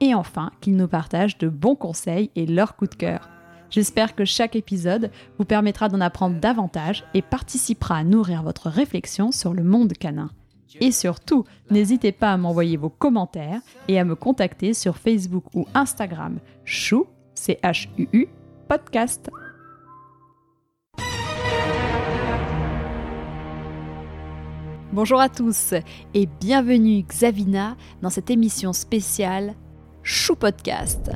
[0.00, 3.28] et enfin qu'ils nous partagent de bons conseils et leurs coups de cœur.
[3.70, 9.30] J'espère que chaque épisode vous permettra d'en apprendre davantage et participera à nourrir votre réflexion
[9.30, 10.30] sur le monde canin.
[10.80, 15.66] Et surtout, n'hésitez pas à m'envoyer vos commentaires et à me contacter sur Facebook ou
[15.74, 18.28] Instagram chou, c h u -U,
[18.68, 19.30] podcast.
[24.92, 25.74] Bonjour à tous
[26.14, 29.54] et bienvenue Xavina dans cette émission spéciale
[30.10, 31.10] Chou Podcast.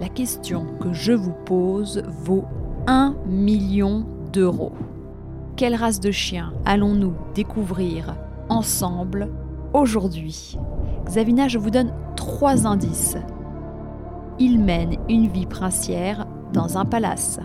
[0.00, 2.44] La question que je vous pose vaut
[2.88, 4.72] 1 million d'euros.
[5.54, 8.16] Quelle race de chien allons-nous découvrir
[8.48, 9.30] ensemble
[9.74, 10.58] aujourd'hui?
[11.04, 13.16] Xavina, je vous donne trois indices.
[14.40, 17.38] Il mène une vie princière dans un palace.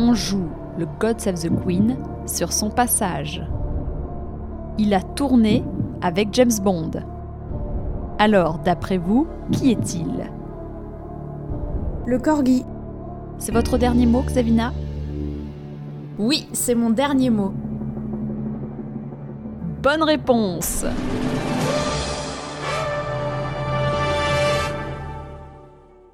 [0.00, 3.40] On joue le God Save the Queen sur son passage.
[4.78, 5.62] Il a tourné
[6.02, 7.13] avec James Bond.
[8.18, 10.30] Alors, d'après vous, qui est-il?
[12.06, 12.64] Le corgi.
[13.38, 14.72] C'est votre dernier mot, Xavina?
[16.18, 17.52] Oui, c'est mon dernier mot.
[19.82, 20.86] Bonne réponse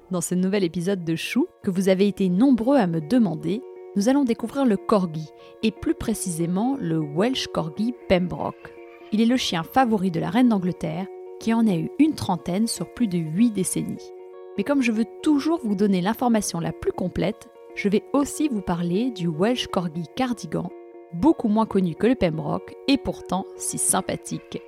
[0.09, 3.61] Dans ce nouvel épisode de Chou, que vous avez été nombreux à me demander,
[3.95, 5.29] nous allons découvrir le corgi,
[5.61, 8.73] et plus précisément le Welsh Corgi Pembroke.
[9.13, 11.05] Il est le chien favori de la reine d'Angleterre,
[11.41, 14.11] qui en a eu une trentaine sur plus de 8 décennies.
[14.57, 18.61] Mais comme je veux toujours vous donner l'information la plus complète, je vais aussi vous
[18.61, 20.69] parler du Welsh Corgi Cardigan,
[21.13, 24.61] beaucoup moins connu que le Pembroke et pourtant si sympathique.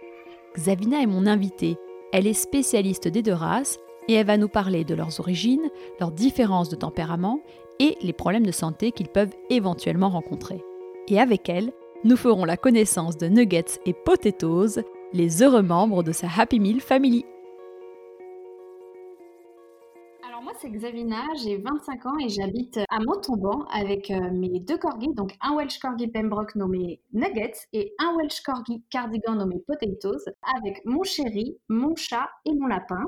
[0.55, 1.77] Xavina est mon invitée.
[2.11, 3.77] Elle est spécialiste des deux races
[4.07, 7.41] et elle va nous parler de leurs origines, leurs différences de tempérament
[7.79, 10.63] et les problèmes de santé qu'ils peuvent éventuellement rencontrer.
[11.07, 11.71] Et avec elle,
[12.03, 14.81] nous ferons la connaissance de Nuggets et Potatoes,
[15.13, 17.23] les heureux membres de sa Happy Meal Family.
[20.27, 24.77] Alors moi c'est Xavina, j'ai 25 ans et j'habite à Montauban avec euh, mes deux
[24.79, 30.25] corgis, donc un Welsh Corgi Pembroke nommé Nuggets et un Welsh Corgi Cardigan nommé Potatoes,
[30.57, 33.05] avec mon chéri, mon chat et mon lapin.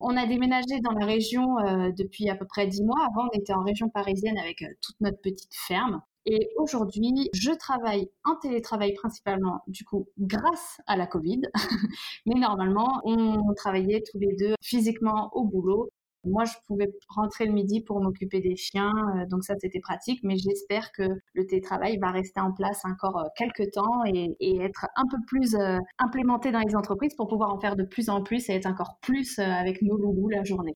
[0.00, 3.04] On a déménagé dans la région euh, depuis à peu près dix mois.
[3.06, 6.02] Avant, on était en région parisienne avec euh, toute notre petite ferme.
[6.30, 11.40] Et aujourd'hui, je travaille en télétravail principalement, du coup, grâce à la Covid.
[12.26, 15.88] Mais normalement, on travaillait tous les deux physiquement au boulot.
[16.24, 20.20] Moi, je pouvais rentrer le midi pour m'occuper des chiens, euh, donc ça c'était pratique,
[20.24, 24.86] mais j'espère que le télétravail va rester en place encore euh, quelques temps et, être
[24.96, 28.22] un peu plus euh, implémenté dans les entreprises pour pouvoir en faire de plus en
[28.22, 30.74] plus et être encore plus avec nos loulous la journée.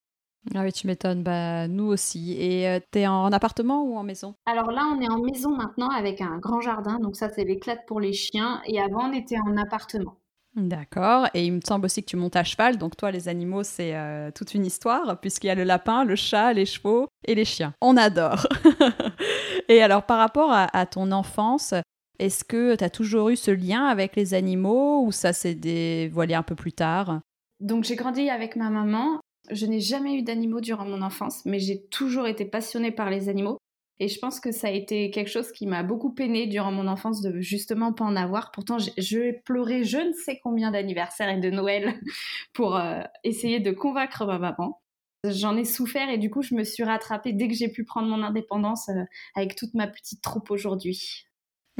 [0.54, 2.32] Ah oui, tu m'étonnes, bah, nous aussi.
[2.38, 4.34] Et tu es en appartement ou en maison?
[4.46, 7.76] Alors là, on est en maison maintenant avec un grand jardin, donc ça c'est l'éclat
[7.76, 10.16] pour les chiens, et avant on était en appartement.
[10.54, 11.28] D'accord.
[11.32, 12.76] Et il me semble aussi que tu montes à cheval.
[12.76, 16.14] Donc toi, les animaux, c'est euh, toute une histoire, puisqu'il y a le lapin, le
[16.14, 17.74] chat, les chevaux et les chiens.
[17.80, 18.46] On adore.
[19.68, 21.72] et alors, par rapport à, ton enfance,
[22.18, 26.34] est-ce que tu as toujours eu ce lien avec les animaux ou ça s'est dévoilé
[26.34, 27.20] un peu plus tard?
[27.60, 29.20] Donc j'ai grandi avec ma maman.
[29.50, 33.28] Je n'ai jamais eu d'animaux durant mon enfance, mais j'ai toujours été passionnée par les
[33.28, 33.58] animaux.
[33.98, 36.88] Et je pense que ça a été quelque chose qui m'a beaucoup peiné durant mon
[36.88, 38.50] enfance de justement pas en avoir.
[38.50, 42.00] Pourtant, je pleuré je ne sais combien d'anniversaires et de Noël
[42.52, 44.80] pour euh, essayer de convaincre ma maman.
[45.24, 48.08] J'en ai souffert et du coup, je me suis rattrapée dès que j'ai pu prendre
[48.08, 49.04] mon indépendance euh,
[49.36, 51.24] avec toute ma petite troupe aujourd'hui.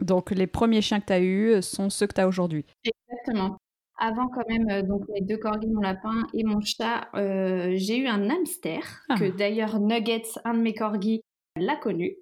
[0.00, 2.64] Donc, les premiers chiens que tu as eus sont ceux que tu as aujourd'hui.
[2.84, 3.58] Exactement.
[3.98, 8.06] Avant, quand même, euh, donc mes deux corgis, mon lapin et mon chat, j'ai eu
[8.06, 9.16] un hamster, ah.
[9.18, 11.20] que d'ailleurs Nuggets, un de mes corgis,
[11.56, 12.16] l'a connu.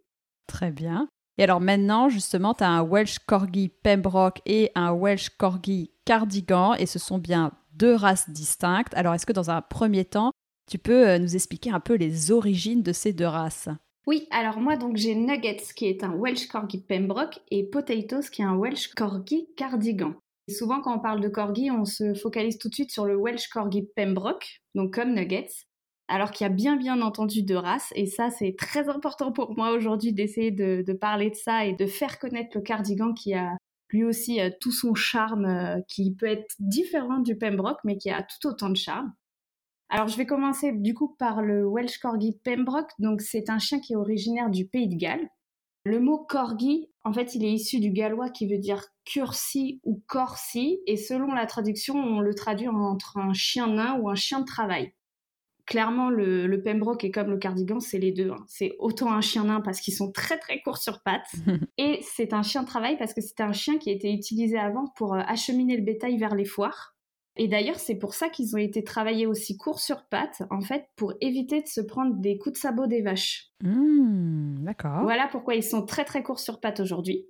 [0.47, 1.09] Très bien.
[1.39, 6.75] Et alors maintenant, justement, tu as un Welsh Corgi Pembroke et un Welsh Corgi Cardigan,
[6.75, 8.93] et ce sont bien deux races distinctes.
[8.95, 10.33] Alors, est-ce que dans un premier temps,
[10.71, 13.69] tu peux euh, nous expliquer un peu les origines de ces deux races?
[14.07, 18.43] Oui, alors moi donc j'ai Nuggets qui est un Welsh Corgi Pembroke et Potatoes qui
[18.43, 20.15] est un Welsh Corgi Cardigan.
[20.49, 23.49] Souvent quand on parle de Corgi, on se focalise tout de suite sur le Welsh
[23.49, 25.67] Corgi Pembroke, donc comme Nuggets
[26.11, 27.93] alors qu'il y a bien bien entendu deux races.
[27.95, 31.87] Et ça, c'est très important pour moi aujourd'hui d'essayer de, parler de ça et de
[31.87, 33.57] faire connaître le cardigan qui a
[33.91, 38.11] lui aussi euh, tout son charme, euh, qui peut être différent du Pembroke, mais qui
[38.11, 39.13] a tout autant de charme.
[39.89, 42.93] Alors, je vais commencer du coup par le Welsh Corgi Pembroke.
[43.01, 45.29] Donc, c'est un chien qui est originaire du pays de Galles.
[45.85, 50.03] Le mot corgi, en fait, il est issu du gallois qui veut dire cursi ou
[50.07, 54.41] corsi, et selon la traduction, on le traduit entre un chien nain ou un chien
[54.41, 54.93] de travail.
[55.67, 58.31] Clairement, le, Pembroke est comme le cardigan, c'est les deux.
[58.31, 58.45] Hein.
[58.49, 61.33] C'est autant un chien nain parce qu'ils sont très très courts sur pattes,
[61.79, 64.87] et c'est un chien de travail parce que c'était un chien qui était utilisé avant
[64.97, 66.97] pour euh, acheminer le bétail vers les foires.
[67.43, 70.85] Et d'ailleurs, c'est pour ça qu'ils ont été travaillés aussi courts sur pattes, en fait,
[70.95, 73.49] pour éviter de se prendre des coups de sabot des vaches.
[73.65, 75.01] Mmh, d'accord.
[75.05, 77.25] Voilà pourquoi ils sont très très courts sur pattes aujourd'hui.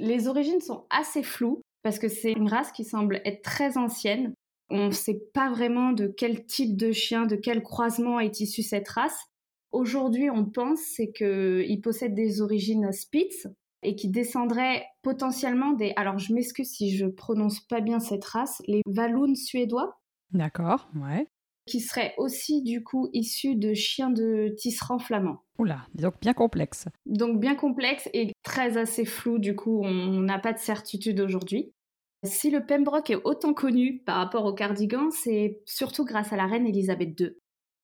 [0.00, 4.34] Les origines sont assez floues, parce que c'est une race qui semble être très ancienne.
[4.70, 8.64] On ne sait pas vraiment de quel type de chien, de quel croisement est issue
[8.64, 9.26] cette race.
[9.70, 13.46] Aujourd'hui, on pense c'est qu'ils possèdent des origines Spitz,
[13.82, 15.92] et qui descendraient potentiellement des.
[15.96, 20.00] Alors, je m'excuse si je prononce pas bien cette race, les Walloons suédois.
[20.30, 21.28] D'accord, ouais.
[21.66, 25.42] Qui seraient aussi, du coup, issus de chiens de tisserand flamand.
[25.58, 26.86] Oula, donc bien complexe.
[27.06, 31.72] Donc, bien complexe et très assez flou, du coup, on n'a pas de certitude aujourd'hui.
[32.24, 36.46] Si le Pembroke est autant connu par rapport au cardigan, c'est surtout grâce à la
[36.46, 37.36] reine Elisabeth II,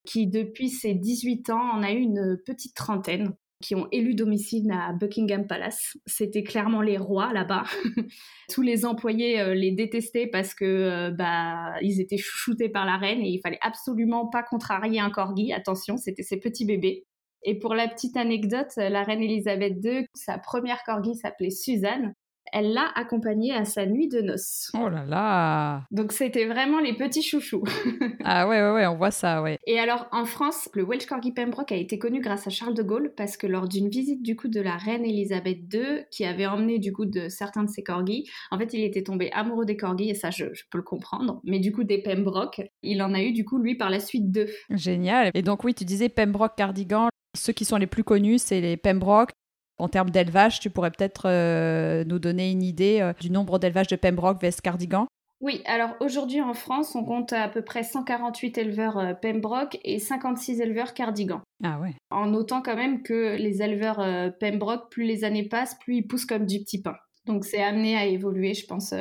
[0.06, 4.70] qui depuis ses 18 ans en a eu une petite trentaine qui ont élu domicile
[4.70, 5.96] à Buckingham Palace.
[6.06, 7.64] C'était clairement les rois là-bas.
[8.52, 12.96] Tous les employés euh, les détestaient parce que euh, bah ils étaient chouchoutés par la
[12.96, 15.52] reine et il fallait absolument pas contrarier un corgi.
[15.52, 17.04] Attention, c'était ses petits bébés.
[17.44, 22.14] Et pour la petite anecdote, la reine Elisabeth II, sa première corgi s'appelait Suzanne
[22.52, 24.70] elle l'a accompagné à sa nuit de noces.
[24.74, 27.64] Oh là là Donc c'était vraiment les petits chouchous.
[28.24, 29.58] ah ouais, ouais, ouais, on voit ça, ouais.
[29.66, 32.82] Et alors en France, le Welsh Corgi Pembroke a été connu grâce à Charles de
[32.82, 36.46] Gaulle parce que lors d'une visite du coup de la reine Elisabeth II, qui avait
[36.46, 39.76] emmené du coup de certains de ses corgis, en fait il était tombé amoureux des
[39.76, 43.14] corgis et ça je, je peux le comprendre, mais du coup des Pembroke, il en
[43.14, 44.48] a eu du coup lui par la suite deux.
[44.70, 45.30] Génial.
[45.34, 48.76] Et donc oui, tu disais Pembroke Cardigan, ceux qui sont les plus connus, c'est les
[48.76, 49.30] Pembroke,
[49.78, 53.86] en termes d'élevage, tu pourrais peut-être euh, nous donner une idée euh, du nombre d'élevages
[53.86, 55.06] de Pembroke vs Cardigan?
[55.40, 60.00] Oui, alors aujourd'hui en France, on compte à peu près 148 éleveurs euh, Pembroke et
[60.00, 61.42] 56 éleveurs Cardigan.
[61.62, 61.94] Ah ouais.
[62.10, 64.04] En notant quand même que les éleveurs
[64.40, 66.96] Pembroke, plus les années passent, plus ils poussent comme du petit pain.
[67.26, 68.94] Donc c'est amené à évoluer, je pense.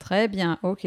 [0.00, 0.86] Très bien, ok.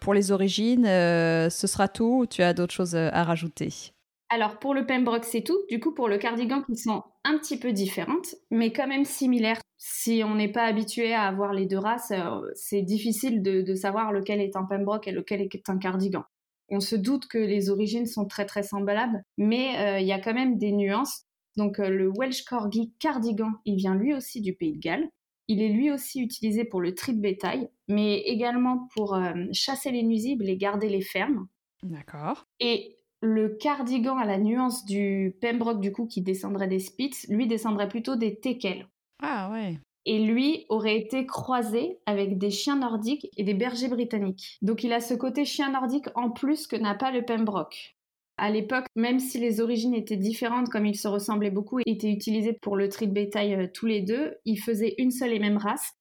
[0.00, 3.93] Pour les origines, ce sera tout ou tu as d'autres choses à rajouter?
[4.34, 5.58] Alors pour le Pembroke, c'est tout.
[5.70, 9.60] Du coup, pour le cardigan, qui sont un petit peu différentes, mais quand même similaires.
[9.78, 14.10] Si on n'est pas habitué à avoir les deux races, euh, c'est difficile de, savoir
[14.10, 16.24] lequel est un Pembroke et lequel est un cardigan.
[16.68, 20.18] On se doute que les origines sont très très semblables, mais euh, il y a
[20.18, 21.26] quand même des nuances.
[21.56, 25.08] Donc euh, le Welsh Corgi cardigan, il vient lui aussi du pays de Galles.
[25.46, 29.16] Il est lui aussi utilisé pour le tri de bétail, mais également pour
[29.52, 31.46] chasser les nuisibles et garder les fermes.
[31.82, 32.46] D'accord.
[32.60, 37.46] Et le cardigan à la nuance du Pembroke, du coup, qui descendrait des Spitz, lui
[37.46, 38.86] descendrait plutôt des Tekel.
[39.22, 39.78] Ah ouais.
[40.06, 44.58] Et lui aurait été croisé avec des chiens nordiques et des bergers britanniques.
[44.60, 47.96] Donc il a ce côté chien nordique en plus que n'a pas le Pembroke.
[48.36, 52.10] À l'époque, même si les origines étaient différentes, comme ils se ressemblaient beaucoup et étaient
[52.10, 55.38] utilisés pour le tri de bétail euh, tous les deux, ils faisaient une seule et
[55.38, 55.92] même race.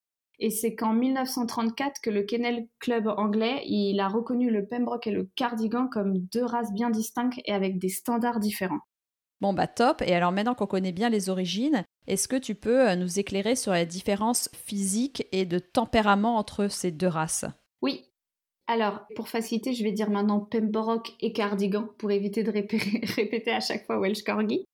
[0.46, 5.12] Et c'est qu'en 1934 que le Kennel Club anglais, il a reconnu le Pembroke et
[5.12, 8.82] le Cardigan comme deux races bien distinctes et avec des standards différents.
[9.40, 12.90] Bon bah top, et alors maintenant qu'on connaît bien les origines, est-ce que tu peux
[12.90, 17.46] euh, nous éclairer sur la différence physique et de tempérament entre ces deux races?
[17.82, 18.04] Oui.
[18.68, 22.52] Alors, pour faciliter, je vais dire maintenant Pembroke et Cardigan pour éviter de
[23.16, 24.66] répéter à chaque fois Welsh Corgi.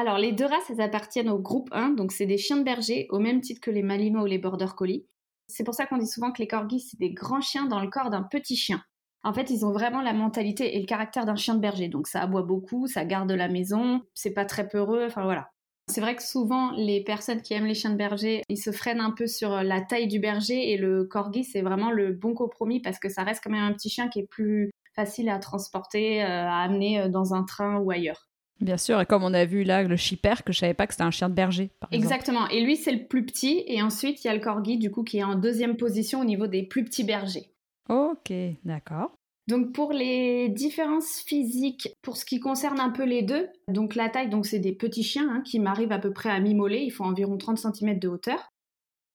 [0.00, 3.08] Alors, les deux races, elles appartiennent au groupe 1, donc c'est des chiens de berger,
[3.10, 5.04] au même titre que les Malinois ou les Border Collie.
[5.48, 7.88] C'est pour ça qu'on dit souvent que les corgis, c'est des grands chiens dans le
[7.88, 8.82] corps d'un petit chien.
[9.24, 11.88] En fait, ils ont vraiment la mentalité et le caractère d'un chien de berger.
[11.88, 15.50] Donc, ça aboie beaucoup, ça garde la maison, c'est pas très peureux, enfin voilà.
[15.88, 19.00] C'est vrai que souvent, les personnes qui aiment les chiens de berger, ils se freinent
[19.00, 22.80] un peu sur la taille du berger et le corgi, c'est vraiment le bon compromis
[22.80, 26.22] parce que ça reste quand même un petit chien qui est plus facile à transporter,
[26.22, 28.27] euh, à amener euh, dans un train ou ailleurs.
[28.60, 30.92] Bien sûr, et comme on a vu là, le chipper, que je savais pas que
[30.92, 31.70] c'était un chien de berger.
[31.92, 34.90] Exactement, et lui c'est le plus petit, et ensuite il y a le corgi du
[34.90, 37.52] coup qui est en deuxième position au niveau des plus petits bergers.
[37.88, 38.32] Ok,
[38.64, 39.12] d'accord.
[39.46, 44.10] Donc pour les différences physiques, pour ce qui concerne un peu les deux, donc la
[44.10, 46.90] taille, donc c'est des petits chiens hein, qui m'arrivent à peu près à mi-mollet, ils
[46.90, 48.50] font environ 30 cm de hauteur.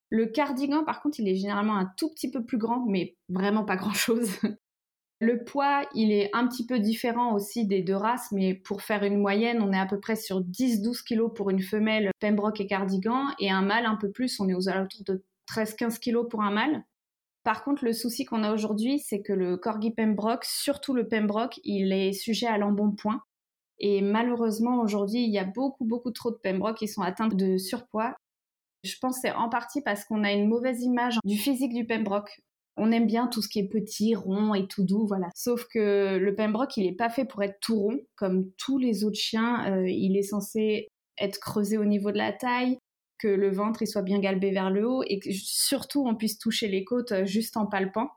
[0.09, 3.63] Le cardigan, par contre, il est généralement un tout petit peu plus grand, mais vraiment
[3.63, 4.29] pas grand-chose.
[5.23, 9.03] Le poids, il est un petit peu différent aussi des deux races, mais pour faire
[9.03, 12.67] une moyenne, on est à peu près sur 10-12 kg pour une femelle Pembroke et
[12.67, 16.41] Cardigan, et un mâle un peu plus, on est aux alentours de 13-15 kg pour
[16.41, 16.83] un mâle.
[17.45, 21.57] Par contre, le souci qu'on a aujourd'hui, c'est que le corgi Pembroke, surtout le Pembroke,
[21.63, 23.21] il est sujet à l'embonpoint.
[23.79, 27.57] Et malheureusement, aujourd'hui, il y a beaucoup, beaucoup trop de Pembroke qui sont atteints de
[27.57, 28.13] surpoids.
[28.83, 31.85] Je pense que c'est en partie parce qu'on a une mauvaise image du physique du
[31.85, 32.41] Pembroke.
[32.75, 35.29] On aime bien tout ce qui est petit, rond et tout doux, voilà.
[35.35, 39.03] Sauf que le Pembroke, il n'est pas fait pour être tout rond, comme tous les
[39.03, 39.71] autres chiens.
[39.71, 40.87] Euh, il est censé
[41.19, 42.79] être creusé au niveau de la taille,
[43.19, 46.67] que le ventre soit bien galbé vers le haut et que surtout on puisse toucher
[46.67, 48.09] les côtes euh, juste en palpant.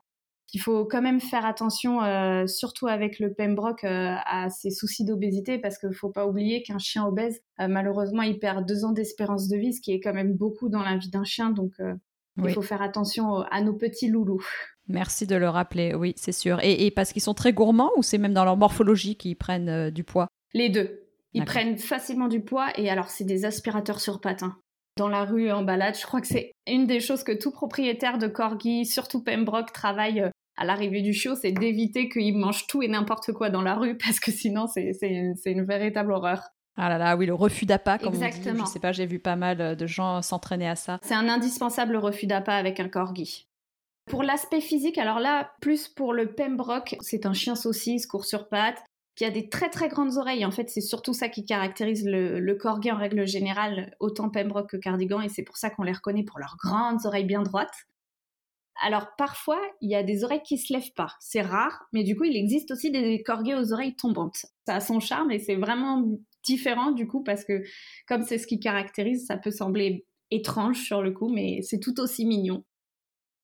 [0.53, 5.59] Il faut quand même faire attention, euh, surtout avec le Pembroke, à ses soucis d'obésité,
[5.59, 9.49] parce qu'il ne faut pas oublier qu'un chien obèse, malheureusement, il perd deux ans d'espérance
[9.49, 11.49] de vie, ce qui est quand même beaucoup dans la vie d'un chien.
[11.49, 11.73] Donc,
[12.43, 14.45] il faut faire attention à nos petits loulous.
[14.87, 16.59] Merci de le rappeler, oui, c'est sûr.
[16.63, 20.03] Et, parce qu'ils sont très gourmands ou c'est même dans leur morphologie qu'ils prennent du
[20.03, 20.27] poids?
[20.53, 21.03] Les deux.
[21.33, 24.43] Ils prennent facilement du poids et alors c'est des aspirateurs sur pattes.
[24.43, 24.57] Hein
[24.97, 25.95] dans la rue en balade.
[25.97, 30.21] Je crois que c'est une des choses que tout propriétaire de corgi, surtout Pembroke, travaille
[30.21, 33.75] euh, à l'arrivée du chiot, c'est d'éviter qu'il mange tout et n'importe quoi dans la
[33.75, 34.91] rue parce que sinon c'est
[35.45, 36.41] une véritable horreur.
[36.77, 38.51] Ah là là, oui, le refus d'appât, comme Exactement.
[38.51, 38.67] on dit.
[38.67, 40.99] Je sais pas, j'ai vu pas mal de gens s'entraîner à ça.
[41.01, 43.47] C'est un indispensable refus d'appât avec un corgi.
[44.07, 48.47] Pour l'aspect physique, alors là, plus pour le Pembroke, c'est un chien saucisse, court sur
[48.47, 48.81] pattes,
[49.15, 50.45] qui a des très très grandes oreilles.
[50.45, 54.77] En fait, c'est surtout ça qui caractérise le, corgi en règle générale, autant Pembroke que
[54.77, 57.87] Cardigan, et c'est pour ça qu'on les reconnaît pour leurs grandes oreilles bien droites.
[58.81, 61.15] Alors parfois, il y a des oreilles qui se lèvent pas.
[61.19, 64.45] C'est rare, mais du coup, il existe aussi des corgis aux oreilles tombantes.
[64.67, 66.05] Ça a son charme et c'est vraiment
[66.47, 67.63] différent du coup parce que
[68.07, 71.99] comme c'est ce qui caractérise, ça peut sembler étrange sur le coup, mais c'est tout
[71.99, 72.63] aussi mignon.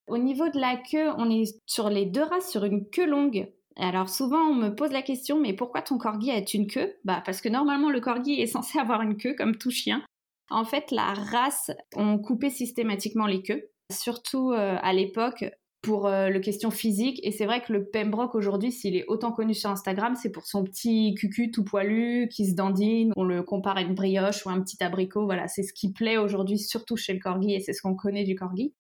[0.08, 3.48] Au niveau de la queue, on est sur les deux races sur une queue longue
[3.76, 6.96] alors souvent on me pose la question mais pourquoi ton corgi a une queue?
[7.04, 10.04] Bah parce que normalement le corgi est censé avoir une queue comme tout chien.
[10.50, 15.46] En fait la race on coupait systématiquement les queues, surtout euh, à l'époque
[15.84, 19.32] pour euh, le question physique et c'est vrai que le Pembroke aujourd'hui s'il est autant
[19.32, 23.44] connu sur Instagram c'est pour son petit cucu tout poilu qui se dandine, on le
[23.44, 26.96] compare à une brioche ou un petit abricot, voilà c'est ce qui plaît aujourd'hui surtout
[26.98, 28.74] chez le corgi et c'est ce qu'on connaît du corgi.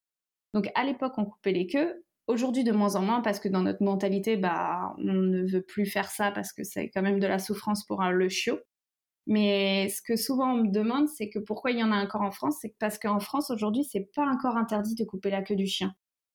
[0.55, 3.63] Donc à l'époque on coupait les queues, Aujourd'hui, de moins en moins, parce que dans
[3.63, 7.27] notre mentalité, bah, on ne veut plus faire ça parce que c'est quand même de
[7.27, 8.59] la souffrance pour un, le chiot.
[9.27, 12.21] Mais ce que souvent on me demande, c'est que pourquoi il y en a encore
[12.21, 15.55] en France, c'est parce qu'en France aujourd'hui, c'est pas encore interdit de couper la queue
[15.55, 15.93] du chien.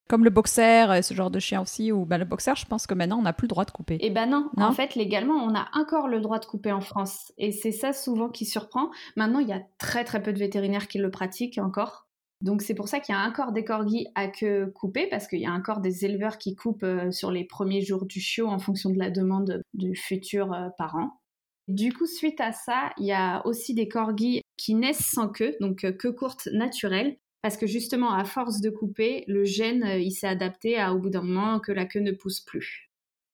[0.08, 2.94] Comme le boxer, ce genre de chien aussi, ou bah, le boxer, je pense que
[2.94, 3.98] maintenant on n'a plus le droit de couper.
[4.00, 7.32] Eh ben non, en fait légalement on a encore le droit de couper en France,
[7.38, 8.90] et c'est ça souvent qui surprend.
[9.16, 12.08] Maintenant il y a très très peu de vétérinaires qui le pratiquent encore,
[12.40, 15.40] donc c'est pour ça qu'il y a encore des corgis à queue coupée, parce qu'il
[15.40, 18.58] y a encore des éleveurs qui coupent euh, sur les premiers jours du chiot en
[18.58, 21.20] fonction de la demande du futur euh, parent.
[21.66, 25.56] Du coup, suite à ça, il y a aussi des corgis qui naissent sans queue,
[25.60, 30.10] donc euh, queue courte naturelle, parce que justement, à force de couper, le gène, il
[30.10, 32.90] s'est adapté à au bout d'un moment que la queue ne pousse plus.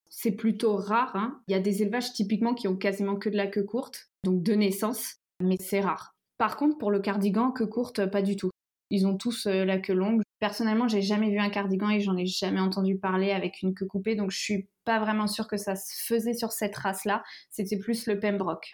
[0.09, 1.43] C'est plutôt rare, hein.
[1.49, 4.45] il y a des élevages typiquement qui ont quasiment que de la queue courte, donc
[4.45, 6.15] de naissance, mais c'est rare.
[6.39, 8.51] Par contre, pour le cardigan, queue courte, pas du tout.
[8.91, 10.23] Ils ont tous euh, la queue longue.
[10.39, 13.87] Personnellement, j'ai jamais vu un cardigan et j'en ai jamais entendu parler avec une queue
[13.87, 17.25] coupée, donc je suis pas vraiment sûre que ça se faisait sur cette race-là.
[17.51, 18.71] C'était plus le Pembroke.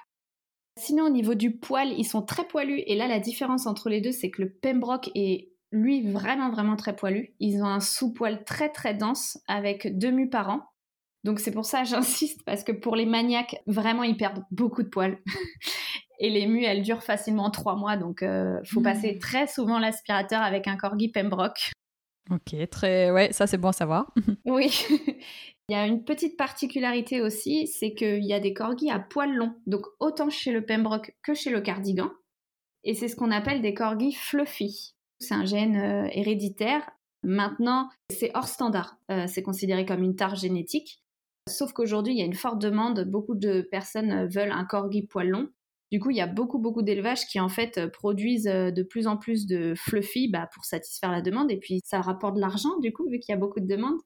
[0.80, 2.82] Sinon, au niveau du poil, ils sont très poilus.
[2.86, 6.76] Et là, la différence entre les deux, c'est que le Pembroke est, lui, vraiment, vraiment
[6.76, 7.34] très poilu.
[7.38, 10.62] Ils ont un sous-poil très, très dense avec deux mus par an.
[11.22, 14.88] Donc c'est pour ça j'insiste parce que pour les maniaques, vraiment ils perdent beaucoup de
[14.88, 15.18] poils.
[16.22, 19.18] Et les mues, elles durent facilement trois mois, donc euh, faut passer hmm.
[19.20, 21.72] très souvent l'aspirateur avec un corgi Pembroke.
[22.30, 24.12] Ok, très, ouais, ça c'est bon à savoir.
[24.44, 24.70] oui.
[25.70, 29.32] Il y a une petite particularité aussi, c'est qu'il y a des corgis à poils
[29.32, 32.10] longs, donc autant chez le Pembroke que chez le cardigan.
[32.82, 34.96] Et c'est ce qu'on appelle des corgis fluffy.
[35.20, 36.90] C'est un gène euh, héréditaire.
[37.22, 38.96] Maintenant, c'est hors standard.
[39.12, 41.04] Euh, c'est considéré comme une tare génétique.
[41.48, 43.04] Sauf qu'aujourd'hui, il y a une forte demande.
[43.04, 45.50] Beaucoup de personnes veulent un corgi poil long.
[45.92, 48.82] Du coup, il y a beaucoup, beaucoup d'élevages qui en fait euh, produisent euh, de
[48.82, 51.50] plus en plus de fluffy bah, pour satisfaire la demande.
[51.50, 54.00] Et puis, ça rapporte de l'argent, du coup, vu qu'il y a beaucoup de demandes.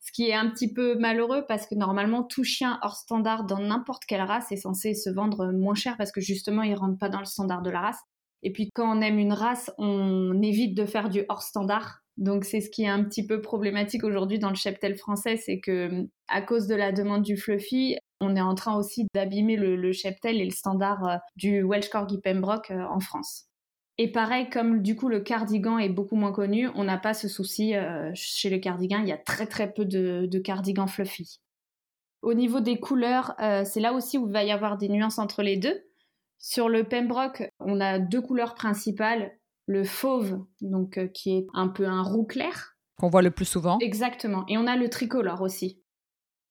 [0.00, 3.58] Ce qui est un petit peu malheureux parce que normalement, tout chien hors standard dans
[3.58, 7.10] n'importe quelle race est censé se vendre moins cher parce que justement, il rentre pas
[7.10, 8.00] dans le standard de la race.
[8.42, 12.00] Et puis, quand on aime une race, on évite de faire du hors standard.
[12.16, 15.60] Donc, c'est ce qui est un petit peu problématique aujourd'hui dans le cheptel français, c'est
[15.60, 19.92] que à cause de la demande du fluffy, on est en train aussi d'abîmer le,
[19.92, 23.49] cheptel et le standard euh, du Welsh Corgi Pembroke euh, en France.
[24.02, 27.28] Et pareil, comme du coup le cardigan est beaucoup moins connu, on n'a pas ce
[27.28, 31.40] souci euh, chez le cardigan, il y a très très peu de, de cardigans fluffy.
[32.22, 35.42] Au niveau des couleurs, c'est là aussi où il va y avoir des nuances entre
[35.42, 35.82] les deux.
[36.38, 39.32] Sur le Pembroke, on a deux couleurs principales,
[39.66, 43.78] le fauve, donc qui est un peu un roux clair, Qu'on voit le plus souvent.
[43.78, 44.44] Exactement.
[44.46, 45.80] Et on a le tricolore aussi.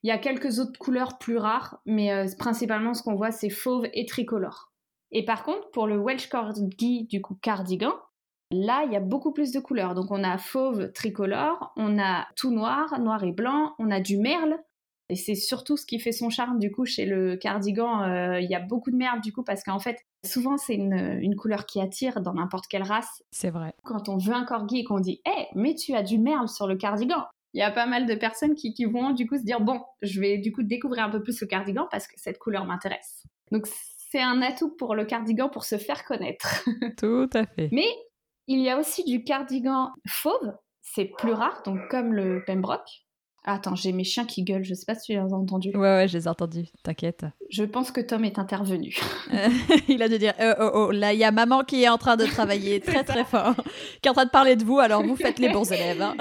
[0.02, 3.52] Il y a quelques autres couleurs plus rares, mais euh, principalement ce qu'on voit, c'est
[3.52, 4.74] fauve et tricolore.
[5.12, 7.94] Et par contre, pour le Welsh Corgi, du coup cardigan,
[8.52, 9.96] là, il y a beaucoup plus de couleurs.
[9.96, 14.18] Donc on a fauve tricolore, on a tout noir, noir et blanc, on a du
[14.18, 14.58] merle.
[15.12, 18.04] Et c'est surtout ce qui fait son charme, du coup, chez le cardigan.
[18.04, 21.36] Euh, il y a beaucoup de merle, du coup, parce qu'en fait, souvent, c'est une,
[21.36, 23.24] couleur qui attire dans n'importe quelle race.
[23.32, 23.74] C'est vrai.
[23.84, 26.68] Quand on veut un corgi et qu'on dit Hé, mais tu as du merle sur
[26.68, 29.60] le cardigan il y a pas mal de personnes qui, vont du coup se dire
[29.60, 32.66] bon, je vais du coup découvrir un peu plus le cardigan parce que cette couleur
[32.66, 33.26] m'intéresse.
[33.52, 33.68] Donc
[34.10, 36.64] c'est un atout pour le cardigan pour se faire connaître.
[36.98, 37.70] Tout à fait.
[37.72, 37.88] Mais
[38.48, 42.90] il y a aussi du cardigan fauve, c'est plus rare, donc comme le Pembroke.
[43.46, 45.72] Attends, j'ai mes chiens qui gueulent, je sais pas si tu les as entendus.
[45.74, 47.26] Ouais, ouais, je les ai entendus, t'inquiète.
[47.50, 48.96] Je pense que Tom est intervenu.
[49.88, 51.98] il a dû dire oh, oh, oh, là, il y a maman qui est en
[51.98, 53.56] train de travailler très très fort,
[54.02, 56.02] qui est en train de parler de vous, alors vous faites les bons élèves.
[56.02, 56.16] Hein.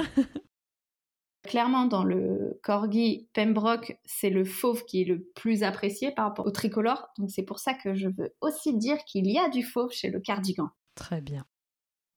[1.45, 6.47] Clairement, dans le corgi Pembroke, c'est le fauve qui est le plus apprécié par rapport
[6.47, 7.09] au tricolore.
[7.19, 10.11] Donc c'est pour ça que je veux aussi dire qu'il y a du fauve chez
[10.11, 10.71] le cardigan.
[10.95, 11.47] Très bien.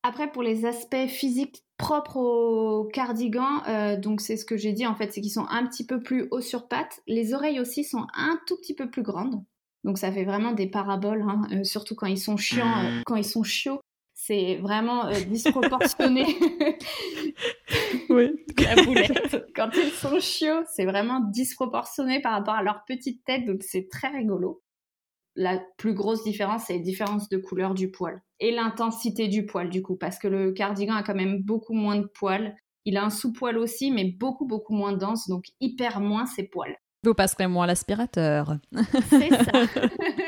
[0.04, 4.88] Après, pour les aspects physiques propres au cardigan, euh, donc c'est ce que j'ai dit
[4.88, 7.02] en fait, c'est qu'ils sont un petit peu plus hauts sur pattes.
[7.06, 9.44] Les oreilles aussi sont un tout petit peu plus grandes.
[9.84, 13.16] Donc ça fait vraiment des paraboles, hein, euh, surtout quand ils sont chiants, euh, quand
[13.16, 13.82] ils sont chiots
[14.24, 16.26] c'est vraiment euh, disproportionné.
[18.10, 18.30] oui.
[18.64, 19.48] La boulette.
[19.56, 23.90] Quand ils sont chiots, c'est vraiment disproportionné par rapport à leur petite tête, donc c'est
[23.90, 24.62] très rigolo.
[25.36, 29.70] La plus grosse différence, c'est la différence de couleur du poil et l'intensité du poil,
[29.70, 32.56] du coup, parce que le cardigan a quand même beaucoup moins de poils.
[32.86, 36.78] Il a un sous-poil aussi, mais beaucoup, beaucoup moins dense, donc hyper moins ses poils.
[37.04, 38.58] Vous passerez moins l'aspirateur.
[39.10, 39.52] C'est ça.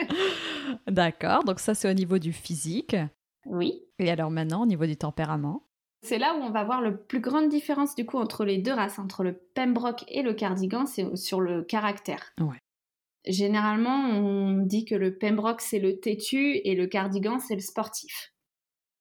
[0.87, 2.95] D'accord, donc ça c'est au niveau du physique.
[3.45, 3.81] Oui.
[3.99, 5.63] Et alors maintenant, au niveau du tempérament?
[6.01, 8.73] C'est là où on va voir la plus grande différence du coup entre les deux
[8.73, 12.33] races, entre le Pembroke et le Cardigan, c'est sur le caractère.
[12.39, 12.57] Ouais.
[13.25, 18.33] Généralement, on dit que le Pembroke c'est le têtu et le Cardigan c'est le sportif.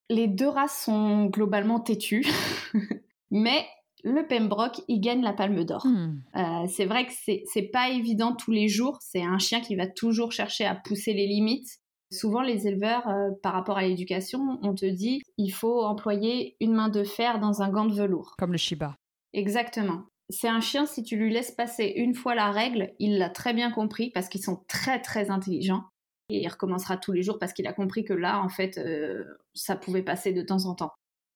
[0.09, 2.25] Les deux races sont globalement têtues,
[3.31, 3.65] mais
[4.03, 5.85] le Pembroke, il gagne la palme d'or.
[5.85, 6.21] Hmm.
[6.35, 8.97] Euh, c'est vrai que c'est pas évident tous les jours.
[9.01, 11.79] C'est un chien qui va toujours chercher à pousser les limites.
[12.13, 16.73] Souvent, les éleveurs, euh, par rapport à l'éducation, on te dit il faut employer une
[16.73, 18.35] main de fer dans un gant de velours.
[18.37, 18.95] Comme le Shiba.
[19.33, 20.03] Exactement.
[20.29, 23.53] C'est un chien, si tu lui laisses passer une fois la règle, il l'a très
[23.53, 25.83] bien compris parce qu'ils sont très très intelligents.
[26.29, 29.23] Et il recommencera tous les jours parce qu'il a compris que là, en fait, euh,
[29.53, 30.93] ça pouvait passer de temps en temps.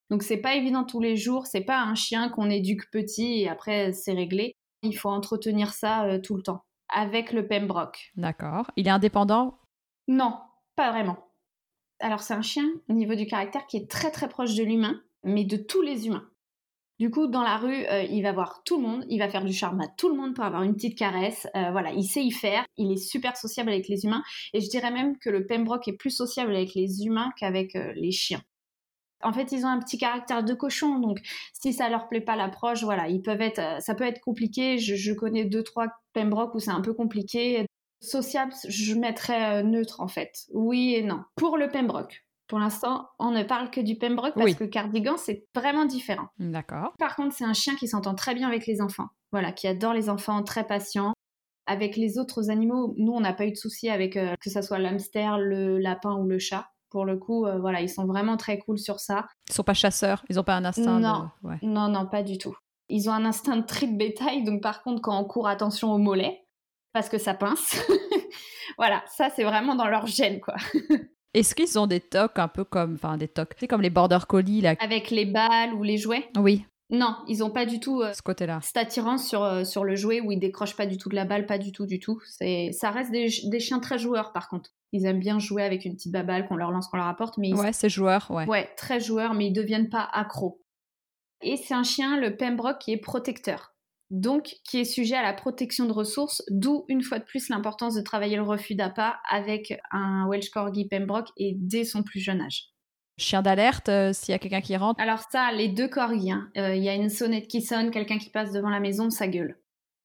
[0.09, 3.49] Donc c'est pas évident tous les jours, c'est pas un chien qu'on éduque petit et
[3.49, 4.53] après c'est réglé.
[4.83, 6.61] Il faut entretenir ça euh, tout le temps.
[6.93, 8.11] Avec le Pembroke.
[8.15, 8.71] D'accord.
[8.77, 9.59] Il est indépendant?
[10.07, 10.37] Non,
[10.77, 11.17] pas vraiment.
[11.99, 15.01] Alors c'est un chien au niveau du caractère qui est très très proche de l'humain,
[15.23, 16.29] mais de tous les humains.
[16.99, 19.45] Du coup, dans la rue, euh, il va voir tout le monde, il va faire
[19.45, 21.47] du charme à tout le monde pour avoir une petite caresse.
[21.55, 24.69] Euh, voilà, il sait y faire, il est super sociable avec les humains, et je
[24.69, 28.41] dirais même que le Pembroke est plus sociable avec les humains qu'avec euh, les chiens.
[29.21, 31.19] En fait, ils ont un petit caractère de cochon, donc
[31.53, 34.79] si ça leur plaît pas l'approche, voilà, ils peuvent être, ça peut être compliqué.
[34.79, 37.65] Je, je connais deux trois Pembroke où c'est un peu compliqué.
[38.01, 40.45] Sociable, je mettrais euh, neutre en fait.
[40.53, 41.23] Oui et non.
[41.35, 42.23] Pour le Pembroke.
[42.47, 46.27] Pour l'instant, on ne parle que du Pembroke parce que Cardigan, c'est vraiment différent.
[46.39, 46.93] D'accord.
[46.97, 49.07] Par contre, c'est un chien qui s'entend très bien avec les enfants.
[49.33, 51.11] Voilà, qui adore les enfants, très patient.
[51.65, 54.61] Avec les autres animaux, nous, on n'a pas eu de souci avec euh, que ce
[54.61, 56.69] soit l'hamster, le lapin ou le chat.
[56.89, 59.27] Pour le coup, euh, voilà, ils sont vraiment très cool sur ça.
[59.49, 60.99] Ils sont pas chasseurs, ils ont pas un instinct.
[60.99, 61.29] Non,
[61.61, 62.55] non, non, pas du tout.
[62.87, 65.91] Ils ont un instinct de tri de bétail, donc par contre, quand on court, attention
[65.91, 66.46] au mollet
[66.97, 67.79] parce que ça pince.
[68.79, 70.55] voilà, ça c'est vraiment dans leur gène quoi.
[71.35, 74.17] Est-ce qu'ils ont des tocs un peu comme, enfin des tocs, c'est comme les border
[74.27, 74.73] collies là?
[74.79, 76.27] Avec les balles ou les jouets?
[76.35, 76.65] Oui.
[76.89, 78.61] Non, ils ont pas du tout euh, ce côté-là.
[78.63, 81.25] Cette attirance sur, euh, sur le jouet où ils décrochent pas du tout de la
[81.25, 82.19] balle, pas du tout, du tout.
[82.25, 84.71] C'est, ça reste des, des, chiens très joueurs par contre.
[84.91, 87.53] Ils aiment bien jouer avec une petite baballe qu'on leur lance, qu'on leur apporte, mais
[87.53, 88.47] ouais, c'est joueur, ouais.
[88.47, 90.63] Ouais, très joueurs, mais ils deviennent pas accros.
[91.43, 93.76] Et c'est un chien, le Pembroke, qui est protecteur
[94.09, 97.95] donc qui est sujet à la protection de ressources, d'où une fois de plus l'importance
[97.95, 102.41] de travailler le refus d'appât avec un Welsh Corgi Pembroke et dès son plus jeune
[102.41, 102.69] âge.
[103.17, 106.49] Chien d'alerte, euh, s'il y a quelqu'un qui rentre Alors ça, les deux corgis, hein.
[106.57, 109.27] euh, il y a une sonnette qui sonne, quelqu'un qui passe devant la maison, ça
[109.27, 109.59] gueule.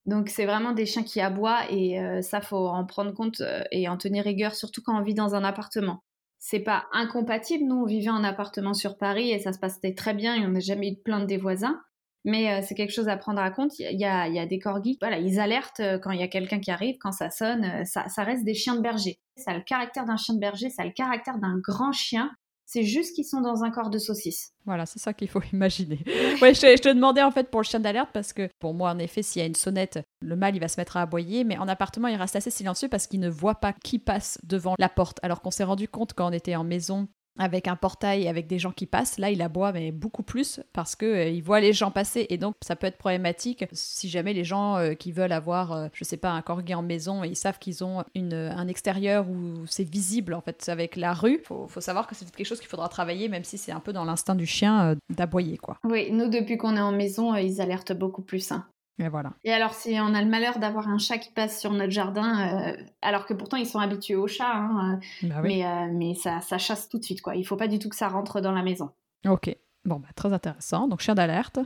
[0.07, 3.89] Donc c'est vraiment des chiens qui aboient et euh, ça faut en prendre compte et
[3.89, 6.03] en tenir rigueur, surtout quand on vit dans un appartement.
[6.39, 10.15] C'est pas incompatible, nous on vivait en appartement sur Paris et ça se passait très
[10.15, 11.81] bien et on n'a jamais eu de plainte des voisins.
[12.25, 13.79] Mais euh, c'est quelque chose à prendre à compte.
[13.79, 16.23] Il y a, il y a des corgis, voilà, ils alertent euh, quand il y
[16.23, 17.65] a quelqu'un qui arrive, quand ça sonne.
[17.65, 19.19] Euh, ça, ça reste des chiens de berger.
[19.37, 22.31] Ça a le caractère d'un chien de berger, ça a le caractère d'un grand chien.
[22.65, 24.53] c'est juste qu'ils sont dans un corps de saucisse.
[24.67, 25.99] Voilà, c'est ça qu'il faut imaginer.
[26.41, 28.99] ouais, je, te demandais en fait pour le chien d'alerte parce que pour moi, en
[28.99, 31.59] effet, s'il y a une sonnette, le mâle il va se mettre à aboyer, mais
[31.59, 34.89] en appartement, il reste assez silencieux parce qu'il ne voit pas qui passe devant la
[34.89, 35.19] porte.
[35.23, 38.59] Alors qu'on s'est rendu compte quand on était en maison avec un portail avec des
[38.59, 41.73] gens qui passent, là il aboie mais beaucoup plus parce que euh, il voit les
[41.73, 45.33] gens passer et donc ça peut être problématique si jamais les gens euh, qui veulent
[45.33, 48.69] avoir euh, je sais pas un corgi en maison et ils savent qu'ils ont un
[48.69, 52.47] extérieur où c'est visible en fait avec la rue, faut, faut savoir que c'est quelque
[52.47, 55.79] chose qu'il faudra travailler même si c'est un peu dans l'instinct du chien d'aboyer quoi.
[55.85, 58.53] Oui, nous depuis qu'on est en maison, ils alertent beaucoup plus.
[58.53, 58.67] Hein.
[59.03, 59.33] Et voilà.
[59.43, 62.71] Et alors, si on a le malheur d'avoir un chat qui passe sur notre jardin,
[62.71, 66.15] euh, alors que pourtant ils sont habitués au chat, hein, euh, bah mais, euh, mais
[66.15, 67.35] ça, ça, chasse tout de suite, quoi.
[67.35, 68.91] Il faut pas du tout que ça rentre dans la maison.
[69.27, 69.55] Ok.
[69.85, 70.87] Bon, bah, très intéressant.
[70.87, 71.59] Donc, chien d'alerte.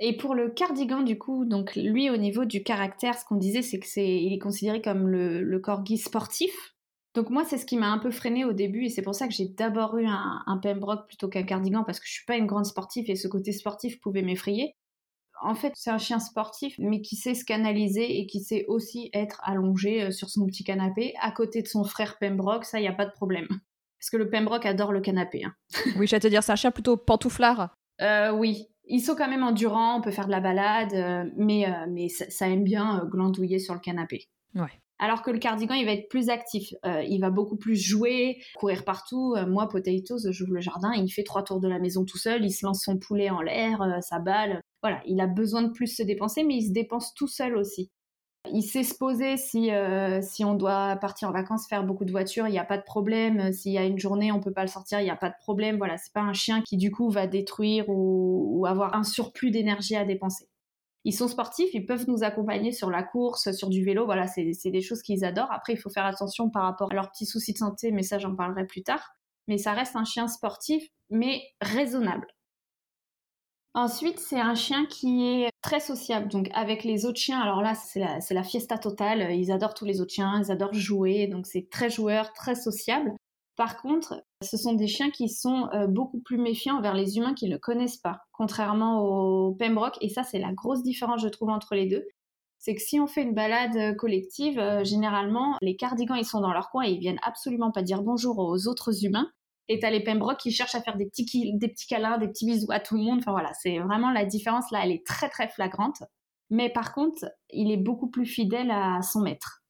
[0.00, 3.60] Et pour le cardigan, du coup, donc lui, au niveau du caractère, ce qu'on disait,
[3.60, 6.74] c'est que c'est, il est considéré comme le, le corgi sportif.
[7.14, 9.28] Donc moi, c'est ce qui m'a un peu freiné au début, et c'est pour ça
[9.28, 12.38] que j'ai d'abord eu un, un Pembroke plutôt qu'un cardigan, parce que je suis pas
[12.38, 14.74] une grande sportive, et ce côté sportif pouvait m'effrayer.
[15.42, 19.10] En fait, c'est un chien sportif, mais qui sait se canaliser et qui sait aussi
[19.12, 22.64] être allongé euh, sur son petit canapé à côté de son frère Pembroke.
[22.64, 23.48] Ça, il n'y a pas de problème.
[23.48, 25.42] Parce que le Pembroke adore le canapé.
[25.44, 25.52] Hein.
[25.98, 27.74] oui, je vais te dire, c'est un chien plutôt pantouflard.
[28.00, 31.66] Euh, oui, ils sont quand même endurants, on peut faire de la balade, euh, mais,
[31.88, 34.28] mais ça, aime bien glandouiller sur le canapé.
[34.54, 34.70] Ouais.
[35.00, 36.72] Alors que le cardigan, il va être plus actif.
[36.84, 39.34] il va beaucoup plus jouer, courir partout.
[39.48, 42.52] moi, Potatoes, j'ouvre le jardin, il fait trois tours de la maison tout seul, il
[42.52, 46.02] se lance son poulet en l'air, sa balle voilà, il a besoin de plus se
[46.02, 47.90] dépenser, mais il se dépense tout seul aussi.
[48.50, 52.10] Il sait se poser si, euh, si on doit partir en vacances, faire beaucoup de
[52.10, 53.52] voitures, il n'y a pas de problème.
[53.52, 55.36] S'il y a une journée, on peut pas le sortir, il n'y a pas de
[55.38, 55.76] problème.
[55.76, 59.94] Voilà, c'est pas un chien qui du coup va détruire ou, avoir un surplus d'énergie
[59.94, 60.48] à dépenser.
[61.04, 64.06] Ils sont sportifs, ils peuvent nous accompagner sur la course, sur du vélo.
[64.06, 65.52] Voilà, c'est des choses qu'ils adorent.
[65.52, 68.18] Après, il faut faire attention par rapport à leurs petits soucis de santé, mais ça,
[68.18, 69.14] j'en parlerai plus tard.
[69.48, 72.26] Mais ça reste un chien sportif, mais raisonnable.
[73.74, 77.40] Ensuite, c'est un chien qui est très sociable, donc avec les autres chiens.
[77.40, 79.34] Alors là, c'est la, fiesta totale.
[79.34, 83.12] Ils adorent tous les autres chiens, ils adorent jouer, donc c'est très joueur, très sociable.
[83.56, 87.34] Par contre, ce sont des chiens qui sont euh, beaucoup plus méfiants envers les humains
[87.34, 89.96] qui ne connaissent pas, contrairement au Pembroke.
[90.02, 92.04] Et ça, c'est la grosse différence, je trouve, entre les deux.
[92.58, 96.40] C'est que si on fait une balade euh, collective, euh, généralement, les cardigans, ils sont
[96.40, 99.30] dans leur coin et ils viennent absolument pas dire bonjour aux autres humains.
[99.68, 102.46] Et t'as les Pembroke qui cherchent à faire des petits, des petits câlins, des petits
[102.46, 103.18] bisous à tout le monde.
[103.20, 106.02] Enfin voilà, c'est vraiment la différence là, elle est très très flagrante.
[106.50, 109.62] Mais par contre, il est beaucoup plus fidèle à son maître.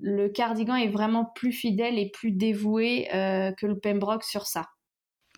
[0.00, 4.66] Le cardigan est vraiment plus fidèle et plus dévoué euh, que le Pembroke sur ça.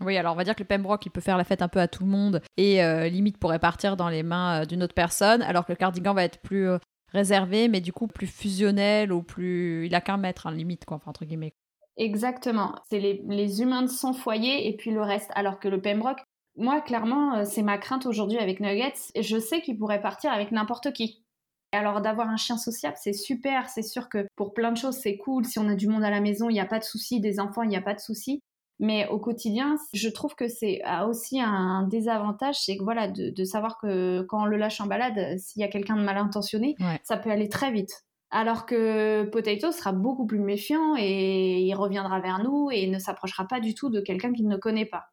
[0.01, 1.81] Oui, alors on va dire que le Pembroke, il peut faire la fête un peu
[1.81, 4.94] à tout le monde et euh, limite pourrait partir dans les mains euh, d'une autre
[4.94, 6.68] personne, alors que le cardigan va être plus
[7.09, 9.87] réservé, mais du coup plus fusionnel ou plus...
[9.87, 11.55] Il a qu'un maître, hein, limite, quoi, entre guillemets.
[12.03, 12.75] Exactement.
[12.91, 15.31] C'est les, humains de son foyer et puis le reste.
[15.37, 16.21] Alors que le Pembroke,
[16.57, 19.12] moi, clairement, euh, c'est ma crainte aujourd'hui avec Nuggets.
[19.21, 21.23] Je sais qu'il pourrait partir avec n'importe qui.
[21.71, 23.69] Alors d'avoir un chien sociable, c'est super.
[23.69, 25.45] C'est sûr que pour plein de choses, c'est cool.
[25.45, 27.21] Si on a du monde à la maison, il n'y a pas de souci.
[27.21, 28.43] Des enfants, il n'y a pas de souci.
[28.81, 33.79] Mais au quotidien, je trouve que c'est aussi un désavantage, c'est que voilà, de, savoir
[33.79, 37.17] que quand on le lâche en balade, s'il y a quelqu'un de mal intentionné, ça
[37.17, 38.03] peut aller très vite.
[38.35, 43.47] Alors que Potato sera beaucoup plus méfiant et il reviendra vers nous et ne s'approchera
[43.47, 45.05] pas du tout de quelqu'un qu'il ne connaît pas.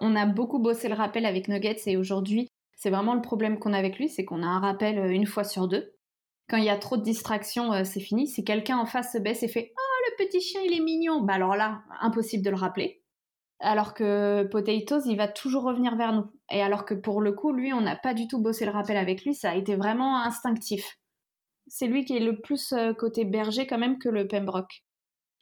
[0.00, 3.72] On a beaucoup bossé le rappel avec Nuggets et aujourd'hui, c'est vraiment le problème qu'on
[3.72, 5.94] a avec lui, c'est qu'on a un rappel euh, une fois sur deux.
[6.50, 8.28] Quand il y a trop de distractions, euh, c'est fini.
[8.28, 11.22] Si quelqu'un en face se baisse et fait Oh, le petit chien, il est mignon
[11.22, 13.02] Bah alors là, impossible de le rappeler.
[13.60, 16.26] Alors que Potatoes, il va toujours revenir vers nous.
[16.50, 18.98] Et alors que pour le coup, lui, on n'a pas du tout bossé le rappel
[18.98, 20.98] avec lui, ça a été vraiment instinctif
[21.66, 24.82] c'est lui qui est le plus euh, côté berger quand même que le Pembroke.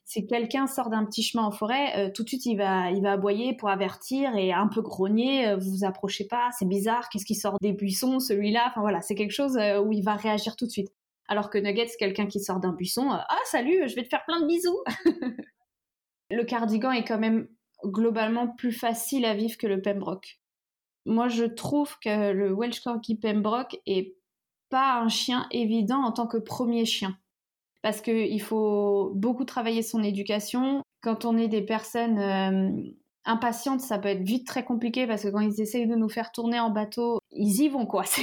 [0.05, 3.01] Si quelqu'un sort d'un petit chemin en forêt, euh, tout de suite il va, il
[3.03, 7.09] va aboyer pour avertir et un peu grogner, euh, vous vous approchez pas, c'est bizarre,
[7.09, 10.57] qu'est-ce qui sort des buissons, celui-là, enfin voilà, c'est quelque chose où il va réagir
[10.57, 10.93] tout de suite.
[11.29, 14.41] Alors que Nuggets, quelqu'un qui sort d'un buisson, ah salut, je vais te faire plein
[14.41, 14.83] de bisous.
[16.31, 17.47] le cardigan est quand même
[17.85, 20.41] globalement plus facile à vivre que le Pembroke.
[21.07, 24.17] Moi, je trouve que le Welsh Corgi Pembroke est
[24.71, 27.17] pas un chien évident en tant que premier chien.
[27.83, 30.83] Parce qu'il faut beaucoup travailler son éducation.
[31.03, 32.71] Quand on est des personnes euh,
[33.25, 36.31] impatientes, ça peut être vite très compliqué parce que quand ils essayent de nous faire
[36.33, 38.05] tourner en bateau, ils y vont quoi.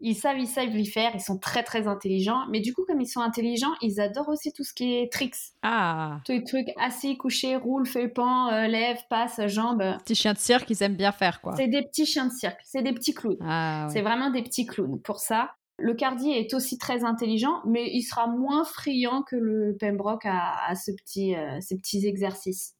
[0.00, 2.46] Ils savent, ils savent y faire, ils sont très très intelligents.
[2.50, 5.34] Mais du coup, comme ils sont intelligents, ils adorent aussi tout ce qui est tricks.
[5.62, 9.82] Ah Tous les trucs assis, couché, roule, fait pan, euh, lève, passe, jambe.
[10.04, 11.56] Petits chiens de cirque, ils aiment bien faire quoi.
[11.56, 13.38] C'est des petits chiens de cirque, c'est des petits clowns.
[13.40, 15.00] Ah, C'est vraiment des petits clowns.
[15.00, 19.76] Pour ça, le Cardi est aussi très intelligent, mais il sera moins friand que le
[19.78, 22.74] Pembroke à, ce petit, euh, ces petits exercices.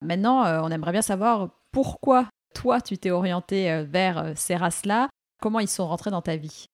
[0.00, 5.08] Maintenant, on aimerait bien savoir pourquoi toi, tu t'es orienté vers ces races-là.
[5.40, 6.66] Comment ils sont rentrés dans ta vie?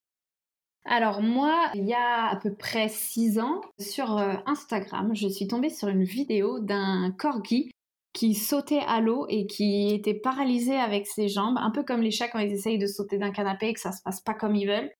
[0.85, 5.47] Alors moi, il y a à peu près six ans, sur euh, Instagram, je suis
[5.47, 7.69] tombée sur une vidéo d'un corgi
[8.13, 12.09] qui sautait à l'eau et qui était paralysé avec ses jambes, un peu comme les
[12.09, 14.55] chats quand ils essayent de sauter d'un canapé et que ça se passe pas comme
[14.55, 14.91] ils veulent.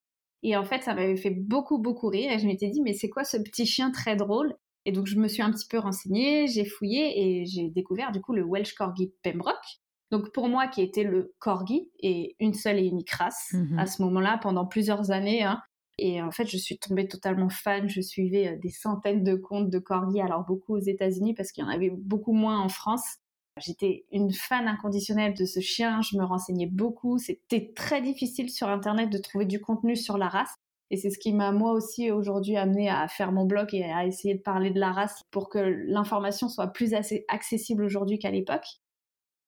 [0.44, 3.10] Et en fait, ça m'avait fait beaucoup, beaucoup rire et je m'étais dit, mais c'est
[3.10, 4.56] quoi ce petit chien très drôle?
[4.86, 8.22] Et donc, je me suis un petit peu renseignée, j'ai fouillé et j'ai découvert du
[8.22, 9.80] coup le Welsh Corgi Pembroke.
[10.12, 13.86] Donc, pour moi, qui était le Corgi et une seule et unique race mmh à
[13.86, 15.62] ce moment-là, pendant plusieurs années, hein,
[16.00, 17.90] et en fait, je suis tombée totalement fan.
[17.90, 21.64] Je suivais euh, des centaines de comptes de corgis, alors beaucoup aux États-Unis parce qu'il
[21.64, 23.18] y en avait beaucoup moins en France.
[23.60, 26.02] J'étais une fan inconditionnelle de ce chien.
[26.02, 27.18] Je me renseignais beaucoup.
[27.18, 30.54] C'était très difficile sur Internet de trouver du contenu sur la race.
[30.92, 34.06] Et c'est ce qui m'a moi aussi aujourd'hui amené à faire mon blog et à
[34.06, 36.94] essayer de parler de la race pour que l'information soit plus
[37.28, 38.66] accessible aujourd'hui qu'à l'époque.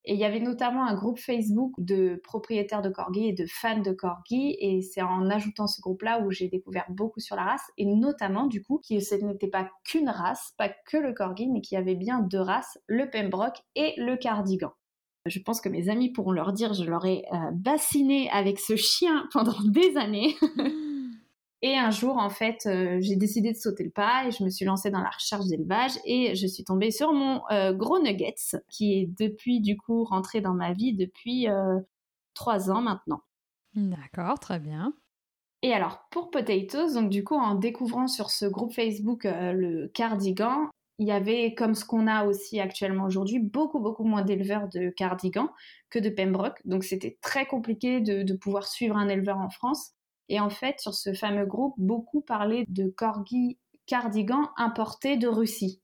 [0.06, 3.82] Et il y avait notamment un groupe Facebook de propriétaires de corgis et de fans
[3.82, 4.58] de corgis.
[4.60, 7.66] Et c'est en ajoutant ce groupe-là où j'ai découvert beaucoup sur la race.
[7.78, 11.62] Et notamment, du coup, que ce n'était pas qu'une race, pas que le corgi, mais
[11.62, 14.72] qu'il y avait bien deux races, le Pembroke et le Cardigan.
[15.28, 18.76] Je pense que mes amis pourront leur dire, je leur ai euh, bassiné avec ce
[18.76, 20.36] chien pendant des années.
[21.64, 24.50] Et un jour, en fait, euh, j'ai décidé de sauter le pas et je me
[24.50, 28.58] suis lancée dans la recherche d'élevage et je suis tombée sur mon euh, gros Nuggets
[28.68, 31.80] qui est depuis, du coup, rentré dans ma vie depuis euh,
[32.34, 33.22] trois ans maintenant.
[33.76, 34.94] D'accord, très bien.
[35.62, 40.68] Et alors, pour Potatoes, donc du coup, en découvrant sur ce groupe Facebook le cardigan,
[40.98, 44.90] il y avait, comme ce qu'on a aussi actuellement aujourd'hui, beaucoup, beaucoup moins d'éleveurs de
[44.90, 45.52] cardigans
[45.92, 46.60] que de Pembroke.
[46.66, 49.94] Donc, c'était très compliqué de pouvoir suivre un éleveur en France.
[50.32, 55.82] Et en fait, sur ce fameux groupe, beaucoup parlaient de corgis cardigans importés de Russie.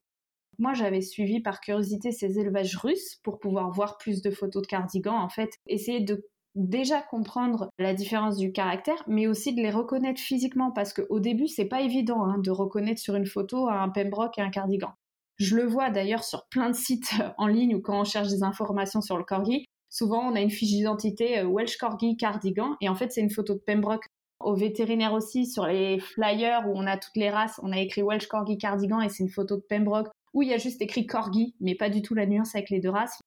[0.57, 4.67] Moi, j'avais suivi par curiosité ces élevages russes pour pouvoir voir plus de photos de
[4.67, 9.69] cardigans, en fait, essayer de déjà comprendre la différence du caractère, mais aussi de les
[9.69, 13.89] reconnaître physiquement, parce qu'au début, c'est pas évident hein, de reconnaître sur une photo un
[13.89, 14.93] pembroke et un cardigan.
[15.35, 18.43] Je le vois d'ailleurs sur plein de sites en ligne ou quand on cherche des
[18.43, 19.65] informations sur le corgi.
[19.89, 23.29] Souvent, on a une fiche d'identité euh, Welsh Corgi Cardigan, et en fait, c'est une
[23.29, 24.07] photo de Pembroke
[24.39, 28.03] au vétérinaire aussi, sur les flyers où on a toutes les races, on a écrit
[28.03, 31.07] Welsh Corgi Cardigan et c'est une photo de Pembroke où il y a juste écrit
[31.07, 33.19] Corgi, mais pas du tout la nuance avec les deux races.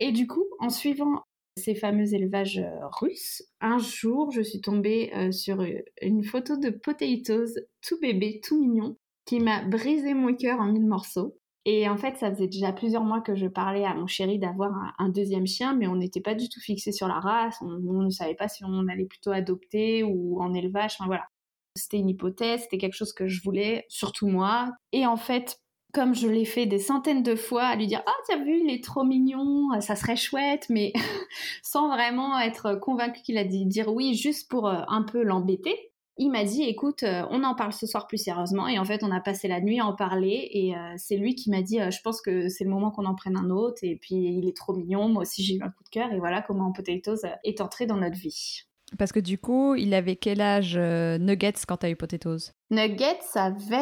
[0.00, 1.22] Et du coup, en suivant
[1.56, 5.64] ces fameux élevages euh, russes, un jour, je suis tombée euh, sur
[6.00, 7.54] une photo de Potatoes,
[7.86, 8.96] tout bébé, tout mignon,
[9.26, 11.36] qui m'a brisé mon cœur en mille morceaux.
[11.64, 14.72] Et en fait, ça faisait déjà plusieurs mois que je parlais à mon chéri d'avoir
[14.98, 17.56] un, deuxième chien, mais on n'était pas du tout fixé sur la race.
[17.62, 20.96] On, ne savait pas si on allait plutôt adopter ou en élevage.
[20.98, 21.28] Enfin voilà.
[21.76, 24.72] C'était une hypothèse, c'était quelque chose que je voulais, surtout moi.
[24.92, 25.58] Et en fait,
[25.94, 28.70] comme je l'ai fait des centaines de fois, à lui dire Ah, t'as vu, il
[28.70, 30.92] est trop mignon, ça serait chouette, mais
[31.62, 35.91] sans vraiment être convaincu qu'il a dit dire oui, juste pour euh, un peu l'embêter
[36.18, 38.68] il m'a dit écoute, euh, on en parle ce soir plus sérieusement.
[38.68, 40.48] Et en fait, on a passé la nuit à en parler.
[40.52, 43.06] Et euh, c'est lui qui m'a dit euh, je pense que c'est le moment qu'on
[43.06, 43.78] en prenne un autre.
[43.82, 45.08] Et puis, il est trop mignon.
[45.08, 46.12] Moi aussi, j'ai eu un coup de cœur.
[46.12, 48.62] Et voilà comment Potatoes est entré dans notre vie.
[48.98, 52.52] Parce que du coup, il avait quel âge Nuggets quand tu as eu Potatoes?
[52.70, 53.76] Nuggets avait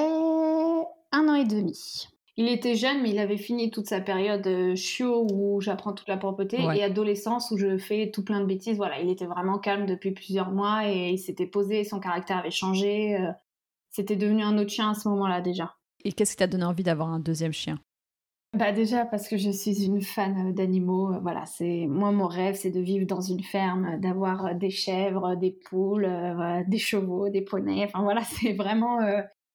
[1.13, 2.09] un an et demi.
[2.37, 6.09] Il était jeune, mais il avait fini toute sa période euh, chiot où j'apprends toute
[6.09, 8.77] la propreté et adolescence où je fais tout plein de bêtises.
[8.77, 12.51] Voilà, il était vraiment calme depuis plusieurs mois et il s'était posé, son caractère avait
[12.51, 13.17] changé.
[13.17, 13.31] Euh,
[13.91, 15.75] c'était devenu un autre chien à ce moment-là déjà.
[16.05, 17.79] Et qu'est-ce qui t'a donné envie d'avoir un deuxième chien?
[18.57, 21.21] Bah déjà parce que je suis une fan euh, d'animaux.
[21.21, 25.51] Voilà, c'est moi mon rêve, c'est de vivre dans une ferme, d'avoir des chèvres, des
[25.51, 26.09] poules,
[26.69, 27.85] des chevaux, des poneys.
[27.85, 28.99] Enfin voilà, c'est vraiment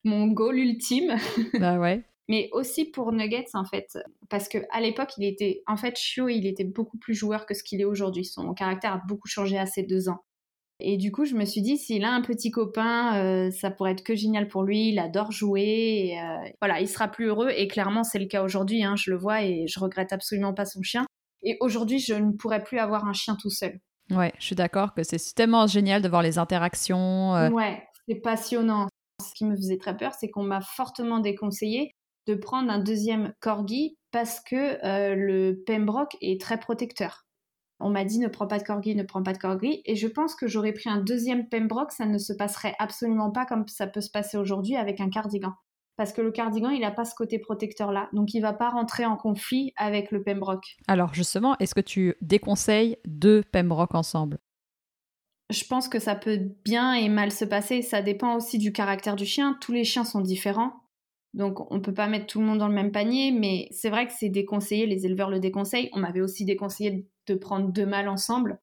[0.03, 1.15] mon goal ultime.
[1.59, 3.97] Bah ouais mais aussi pour Nuggets en fait,
[4.29, 7.53] parce que à l'époque il était, en fait, Chio, il était beaucoup plus joueur que
[7.53, 8.25] ce qu'il est aujourd'hui.
[8.25, 10.23] Son caractère a beaucoup changé à ces deux ans.
[10.79, 13.91] Et du coup, je me suis dit, s'il a un petit copain, euh, ça pourrait
[13.91, 14.89] être que génial pour lui.
[14.89, 16.09] Il adore jouer.
[16.09, 17.49] Et, euh, voilà, il sera plus heureux.
[17.55, 18.83] Et clairement, c'est le cas aujourd'hui.
[18.83, 21.05] Hein, je le vois et je regrette absolument pas son chien.
[21.43, 23.79] Et aujourd'hui, je ne pourrais plus avoir un chien tout seul.
[24.11, 27.35] Ouais, je suis d'accord que c'est tellement génial de voir les interactions.
[27.35, 27.49] Euh.
[27.49, 28.87] Ouais, c'est passionnant.
[29.21, 31.91] Ce qui me faisait très peur, c'est qu'on m'a fortement déconseillé
[32.27, 37.25] de prendre un deuxième corgi parce que euh, le Pembroke est très protecteur.
[37.79, 39.81] On m'a dit ne prends pas de corgi, ne prends pas de corgi.
[39.85, 43.45] Et je pense que j'aurais pris un deuxième Pembroke, ça ne se passerait absolument pas
[43.45, 45.53] comme ça peut se passer aujourd'hui avec un cardigan.
[45.97, 48.09] Parce que le cardigan, il n'a pas ce côté protecteur-là.
[48.11, 50.75] Donc, il va pas rentrer en conflit avec le Pembroke.
[50.87, 54.39] Alors, justement, est-ce que tu déconseilles deux Pembroke ensemble?
[55.51, 57.81] Je pense que ça peut bien et mal se passer.
[57.81, 59.57] Ça dépend aussi du caractère du chien.
[59.61, 60.73] Tous les chiens sont différents.
[61.35, 64.07] Donc on peut pas mettre tout le monde dans le même panier, mais c'est vrai
[64.07, 65.89] que c'est déconseillé, les éleveurs le déconseillent.
[65.93, 68.59] On m'avait aussi déconseillé de prendre deux mâles ensemble.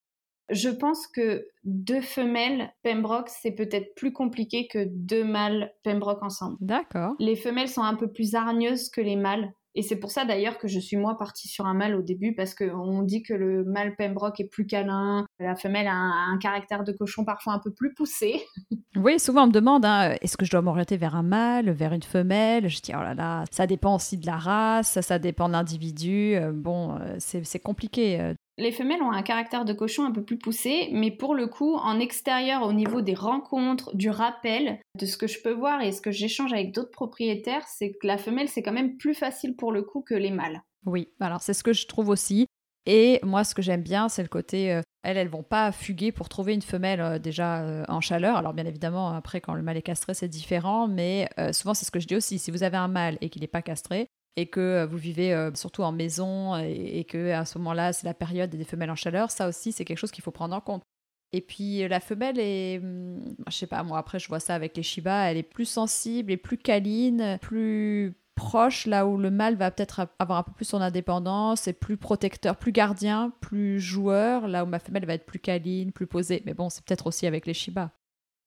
[0.49, 6.57] Je pense que deux femelles Pembroke, c'est peut-être plus compliqué que deux mâles Pembroke ensemble.
[6.61, 7.15] D'accord.
[7.19, 9.53] Les femelles sont un peu plus hargneuses que les mâles.
[9.75, 12.35] Et c'est pour ça d'ailleurs que je suis moi partie sur un mâle au début
[12.35, 16.85] parce qu'on dit que le mâle Pembroke est plus câlin, la femelle a un, caractère
[16.85, 18.43] de cochon parfois un peu plus poussé.
[18.95, 21.95] Oui, souvent on me demande hein, est-ce que je dois m'orienter vers un mâle, vers
[21.95, 22.69] une femelle?
[22.69, 26.35] Je dis oh là là, ça dépend aussi de la race, ça dépend de l'individu.
[26.35, 28.35] Euh, bon, euh, c'est compliqué.
[28.63, 31.75] Les femelles ont un caractère de cochon un peu plus poussé, mais pour le coup,
[31.75, 35.91] en extérieur, au niveau des rencontres, du rappel, de ce que je peux voir et
[35.91, 39.57] ce que j'échange avec d'autres propriétaires, c'est que la femelle, c'est quand même plus facile
[39.57, 40.63] pour le coup que les mâles.
[40.87, 42.47] Oui, alors c'est ce que je trouve aussi.
[42.87, 46.13] Et moi, ce que j'aime bien, c'est le côté, euh, elles, elles vont pas fuguer
[46.13, 48.37] pour trouver une femelle euh, déjà euh, en chaleur.
[48.37, 51.91] Alors bien évidemment, après, quand le mâle est castré, c'est différent, mais souvent, c'est ce
[51.91, 52.39] que je dis aussi.
[52.39, 55.83] Si vous avez un mâle et qu'il n'est pas castré, et que vous vivez surtout
[55.83, 59.49] en maison et, que à ce moment-là, c'est la période des femelles en chaleur, ça
[59.49, 60.83] aussi, c'est quelque chose qu'il faut prendre en compte.
[61.33, 64.77] Et puis la femelle est, hum, je sais pas, moi après je vois ça avec
[64.77, 69.57] les Shiba, elle est plus sensible et plus câline, plus proche, là où le mâle
[69.57, 74.49] va peut-être avoir un peu plus son indépendance, et plus protecteur, plus gardien, plus joueur,
[74.49, 76.43] là où ma femelle va être plus câline, plus posée.
[76.47, 77.91] Mais bon, c'est peut-être aussi avec les Shiba.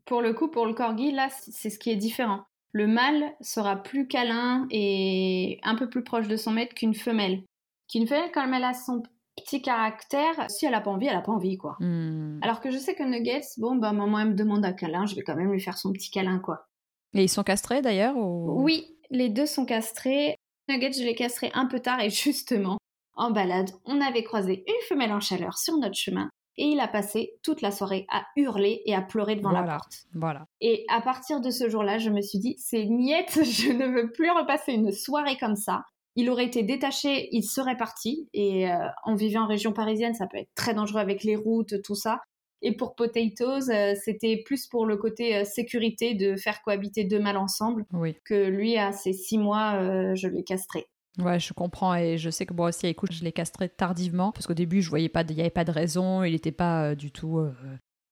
[0.05, 2.43] Pour le coup, pour le corgi, là, c'est ce qui est différent.
[2.75, 7.41] Le mâle sera plus câlin et un peu plus proche de son maître qu'une femelle.
[7.89, 9.01] Qu'une femelle, quand elle a son
[9.37, 11.77] petit caractère, si elle a pas envie, elle a pas envie, quoi.
[11.79, 12.37] Hmm.
[12.41, 15.15] Alors que je sais que Nuggets, bon, bah, maman, elle me demande un câlin, je
[15.15, 16.67] vais quand même lui faire son petit câlin, quoi.
[17.13, 20.35] Et ils sont castrés d'ailleurs Oui, les deux sont castrés.
[20.67, 22.77] Nugget, je l'ai castré un peu tard et justement,
[23.15, 26.87] en balade, on avait croisé une femelle en chaleur sur notre chemin et il a
[26.87, 30.05] passé toute la soirée à hurler et à pleurer devant la porte.
[30.13, 30.47] Voilà.
[30.61, 34.11] Et à partir de ce jour-là, je me suis dit, c'est niette, je ne veux
[34.11, 35.83] plus repasser une soirée comme ça.
[36.15, 38.29] Il aurait été détaché, il serait parti.
[38.33, 41.81] Et euh, en vivant en région parisienne, ça peut être très dangereux avec les routes,
[41.83, 42.21] tout ça.
[42.61, 47.19] Et pour Potatoes, euh, c'était plus pour le côté euh, sécurité de faire cohabiter deux
[47.19, 47.85] mâles ensemble.
[47.93, 48.15] Oui.
[48.25, 50.87] Que lui, à ses six mois, euh, je l'ai castré.
[51.19, 54.47] Ouais, je comprends et je sais que moi aussi, écoute, je l'ai castré tardivement parce
[54.47, 57.11] qu'au début, je voyais pas, il n'y avait pas de raison, il n'était pas du
[57.11, 57.45] tout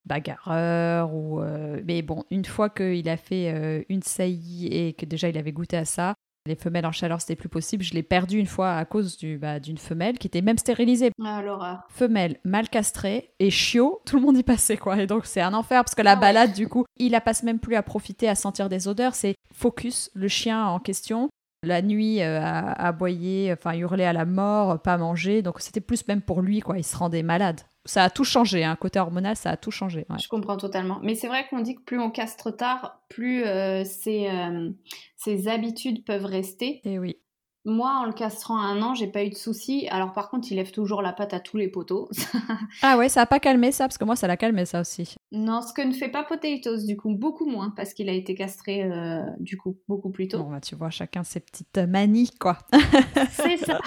[0.06, 1.42] bagarreur ou.
[1.86, 5.78] mais bon, une fois qu'il a fait une saillie et que déjà il avait goûté
[5.78, 6.14] à ça,
[6.46, 7.84] les femelles en chaleur, c'était plus possible.
[7.84, 11.12] Je l'ai perdu une fois à cause du, bah, d'une femelle qui était même stérilisée.
[11.24, 11.84] Ah, l'horreur.
[11.90, 15.02] Femelle mal castrée et chiot, tout le monde y passait quoi.
[15.02, 17.44] Et donc c'est un enfer parce que la ah balade, du coup, il a passe
[17.44, 19.16] même plus à profiter, à sentir des odeurs.
[19.16, 21.30] C'est focus, le chien en question.
[21.64, 25.42] La nuit, euh, à, aboyer, enfin hurler à la mort, pas manger.
[25.42, 26.78] Donc c'était plus même pour lui, quoi.
[26.78, 28.78] Il se rendait malade ça a tout changé, hein.
[28.80, 30.06] côté hormonal, ça a tout changé.
[30.22, 31.00] Je comprends totalement.
[31.04, 36.06] Mais c'est vrai qu'on dit que plus on castre tard, plus euh, ses, euh, habitudes
[36.06, 36.82] peuvent rester.
[36.86, 37.18] Et eh oui.
[37.66, 39.88] Moi, en le castrant un an, j'ai pas eu de soucis.
[39.90, 42.10] Alors, par contre, il lève toujours la patte à tous les poteaux.
[42.82, 45.16] ah ouais, ça a pas calmé ça, parce que moi, ça l'a calmé ça aussi.
[45.32, 48.36] Non, ce que ne fait pas Potatoes, du coup, beaucoup moins, parce qu'il a été
[48.36, 50.40] castré, euh, du coup, beaucoup plus tôt.
[50.40, 52.58] Bon, bah, tu vois, chacun ses petites manies, quoi.
[53.32, 53.80] c'est ça.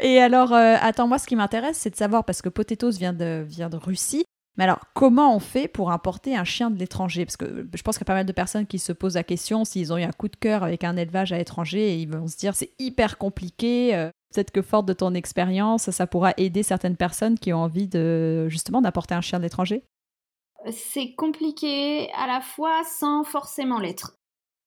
[0.00, 3.12] Et alors, euh, attends, moi, ce qui m'intéresse, c'est de savoir, parce que Potatoes vient
[3.12, 4.24] de, vient de Russie,
[4.60, 7.24] mais alors, comment on fait pour importer un chien de l'étranger?
[7.24, 9.24] Parce que je pense qu'il y a pas mal de personnes qui se posent la
[9.24, 12.10] question s'ils ont eu un coup de cœur avec un élevage à l'étranger et ils
[12.10, 13.94] vont se dire c'est hyper compliqué.
[13.94, 17.88] Euh, peut-être que forte de ton expérience, ça pourra aider certaines personnes qui ont envie
[17.88, 19.82] de justement d'apporter un chien de l'étranger?
[20.70, 24.12] C'est compliqué à la fois sans forcément l'être.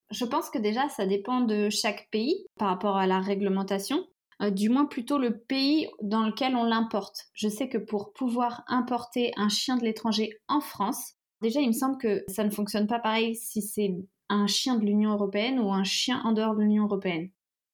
[0.10, 4.03] Je pense que déjà ça dépend de chaque pays par rapport à la réglementation.
[4.41, 7.28] Euh, du moins plutôt le pays dans lequel on l'importe.
[7.34, 11.74] Je sais que pour pouvoir importer un chien de l'étranger en France, déjà il me
[11.74, 13.96] semble que ça ne fonctionne pas pareil si c'est
[14.30, 17.30] un chien de l'Union européenne ou un chien en dehors de l'Union européenne.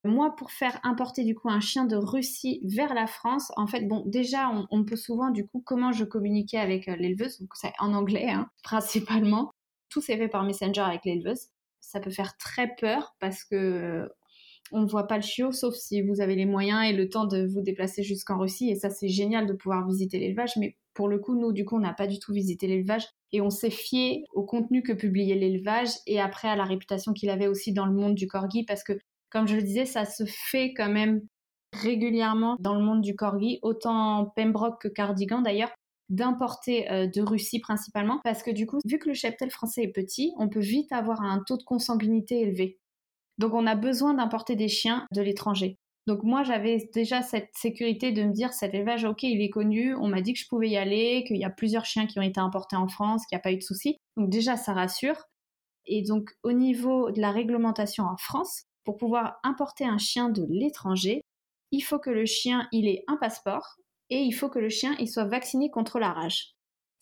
[0.06, 3.86] Moi, pour faire importer du coup un chien de Russie vers la France, en fait,
[3.86, 7.50] bon, déjà, on, me pose souvent du coup comment je communiquais avec euh, l'éleveuse, donc
[7.56, 9.52] c'est en anglais hein, principalement.
[9.90, 11.48] Tout s'est fait par Messenger avec l'éleveuse.
[11.82, 14.08] Ça peut faire très peur parce que
[14.72, 17.26] on ne voit pas le chiot, sauf si vous avez les moyens et le temps
[17.26, 18.70] de vous déplacer jusqu'en Russie.
[18.70, 20.52] Et ça, c'est génial de pouvoir visiter l'élevage.
[20.58, 23.08] Mais pour le coup, nous, du coup, on n'a pas du tout visité l'élevage.
[23.32, 27.30] Et on s'est fié au contenu que publiait l'élevage et après à la réputation qu'il
[27.30, 28.64] avait aussi dans le monde du corgi.
[28.66, 28.94] Parce que,
[29.30, 31.22] comme je le disais, ça se fait quand même
[31.74, 35.72] régulièrement dans le monde du corgi, autant Pembroke que Cardigan d'ailleurs
[36.10, 39.92] d'importer euh, de Russie principalement parce que du coup vu que le cheptel français est
[39.92, 42.80] petit on peut vite avoir un taux de consanguinité élevé
[43.40, 45.78] donc on a besoin d'importer des chiens de l'étranger.
[46.08, 49.96] Donc moi j'avais déjà cette sécurité de me dire cet élevage, ok, il est connu,
[49.96, 52.24] on m'a dit que je pouvais y aller, qu'il y a plusieurs chiens qui ont
[52.24, 53.98] été importés en France, qu'il n'y a pas eu de soucis.
[54.18, 55.24] Donc déjà ça rassure.
[55.86, 60.46] Et donc au niveau de la réglementation en France, pour pouvoir importer un chien de
[60.50, 61.22] l'étranger,
[61.72, 63.76] il faut que le chien il ait un passeport
[64.10, 66.56] et il faut que le chien il soit vacciné contre la rage.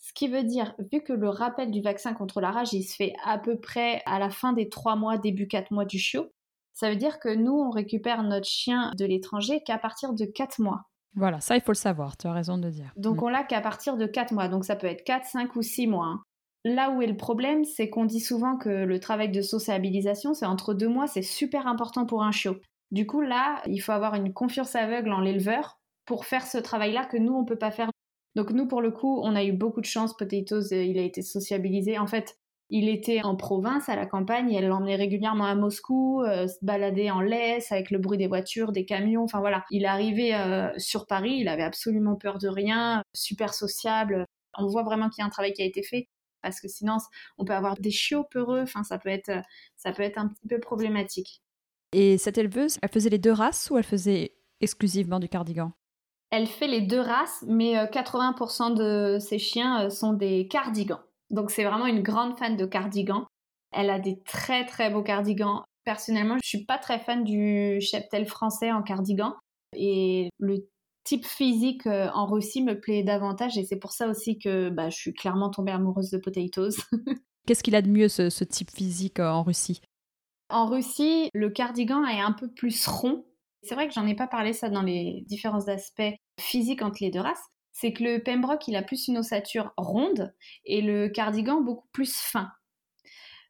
[0.08, 2.96] Ce qui veut dire, vu que le rappel du vaccin contre la rage, il se
[2.96, 6.30] fait à peu près à la fin des 3 mois, début 4 mois du chiot,
[6.72, 10.60] ça veut dire que nous, on récupère notre chien de l'étranger qu'à partir de 4
[10.60, 10.84] mois.
[11.14, 12.90] Voilà, ça, il faut le savoir, tu as raison de dire.
[12.96, 14.48] Donc, on l'a qu'à partir de 4 mois.
[14.48, 16.06] Donc, ça peut être 4, 5 ou 6 mois.
[16.06, 16.22] Hein.
[16.64, 20.46] Là où est le problème, c'est qu'on dit souvent que le travail de sociabilisation, c'est
[20.46, 22.56] entre 2 mois, c'est super important pour un chiot.
[22.92, 27.04] Du coup, là, il faut avoir une confiance aveugle en l'éleveur pour faire ce travail-là
[27.04, 27.90] que nous, on ne peut pas faire.
[28.34, 30.16] Donc nous, pour le coup, on a eu beaucoup de chance.
[30.16, 31.98] Potatoes, euh, il a été sociabilisé.
[31.98, 32.38] En fait,
[32.70, 37.10] il était en province, à la campagne, elle l'emmenait régulièrement à Moscou, euh, se balader
[37.10, 39.64] en laisse avec le bruit des voitures, des camions, enfin voilà.
[39.70, 44.26] Il arrivait euh, sur Paris, il avait absolument peur de rien, super sociable.
[44.58, 46.08] On voit vraiment qu'il y a un travail qui a été fait,
[46.42, 46.98] parce que sinon,
[47.38, 49.32] on peut avoir des chiots peureux, enfin ça peut être,
[49.76, 51.42] ça peut être un petit peu problématique.
[51.92, 55.72] Et cette éleveuse, elle faisait les deux races ou elle faisait exclusivement du cardigan?
[56.30, 61.00] Elle fait les deux races, mais 80% euh, de ses chiens sont des cardigans.
[61.30, 63.26] Donc c'est vraiment une grande fan de cardigans.
[63.72, 65.62] Elle a des très très beaux cardigans.
[65.84, 69.34] Personnellement, je suis pas très fan du cheptel français en cardigan
[69.74, 70.68] et le
[71.04, 74.90] type physique euh, en Russie me plaît davantage et c'est pour ça aussi que bah,
[74.90, 76.76] je suis clairement tombée amoureuse de Potatoes.
[77.46, 79.80] Qu'est-ce qu'il a de mieux ce, type physique euh, en Russie?
[80.50, 83.24] En Russie, le cardigan est un peu plus rond.
[83.62, 87.10] C'est vrai que j'en ai pas parlé ça dans les différents aspects physiques entre les
[87.10, 87.42] deux races,
[87.72, 90.34] c'est que le Pembroke, il a plus une ossature ronde
[90.64, 92.50] et le cardigan beaucoup plus fin.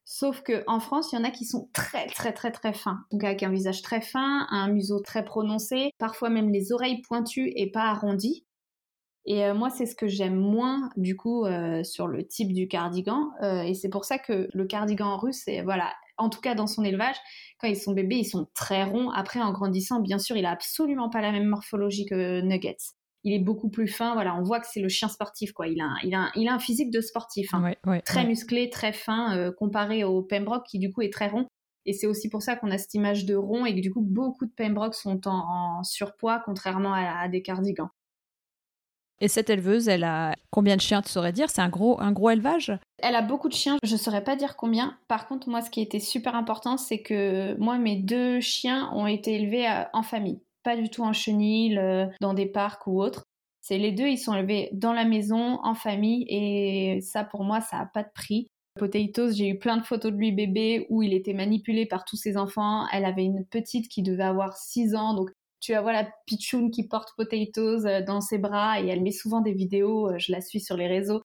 [0.05, 3.01] Sauf qu'en France, il y en a qui sont très très très très fins.
[3.11, 7.53] Donc avec un visage très fin, un museau très prononcé, parfois même les oreilles pointues
[7.57, 8.47] et pas arrondies.
[9.27, 12.69] Et euh, moi, c'est ce que j'aime moins du coup euh, sur le type du
[12.69, 13.29] cardigan.
[13.43, 16.85] Euh, et c'est pour ça que le cardigan russe, voilà, en tout cas dans son
[16.85, 17.17] élevage,
[17.59, 19.11] quand ils sont bébés, ils sont très ronds.
[19.11, 22.77] Après, en grandissant, bien sûr, il a absolument pas la même morphologie que Nuggets
[23.25, 24.15] il est beaucoup plus fin.
[24.15, 25.69] Voilà, on voit que c'est le chien sportif, quoi.
[25.69, 27.75] Il a, il a, il a un physique de sportif, hein.
[28.05, 31.47] très musclé, très fin, euh, comparé au Pembroke qui du coup est très rond.
[31.87, 34.03] Et c'est aussi pour ça qu'on a cette image de rond et que du coup
[34.03, 37.89] beaucoup de Pembroke sont en, surpoids, contrairement à, des cardigans.
[39.21, 41.51] Et cette éleveuse, elle a combien de chiens, tu saurais dire?
[41.51, 42.73] C'est un gros, un gros élevage?
[42.99, 44.97] Elle a beaucoup de chiens, je ne saurais pas dire combien.
[45.09, 49.07] Par contre, moi, ce qui était super important, c'est que moi, mes deux chiens ont
[49.07, 53.01] été élevés euh, en famille pas du tout en chenille, euh, dans des parcs ou
[53.01, 53.25] autres.
[53.63, 57.63] C'est les deux, ils sont élevés dans la maison, en famille, et ça pour moi,
[57.63, 58.49] ça n'a pas de prix.
[58.79, 62.17] Potatoes, j'ai eu plein de photos de lui bébé où il était manipulé par tous
[62.17, 62.87] ses enfants.
[62.93, 65.31] Elle avait une petite qui devait avoir 6 ans, donc
[65.61, 69.13] tu vas voir la pitchoun qui porte Potatoes euh, dans ses bras et elle met
[69.13, 71.23] souvent des vidéos, euh, je la suis sur les réseaux.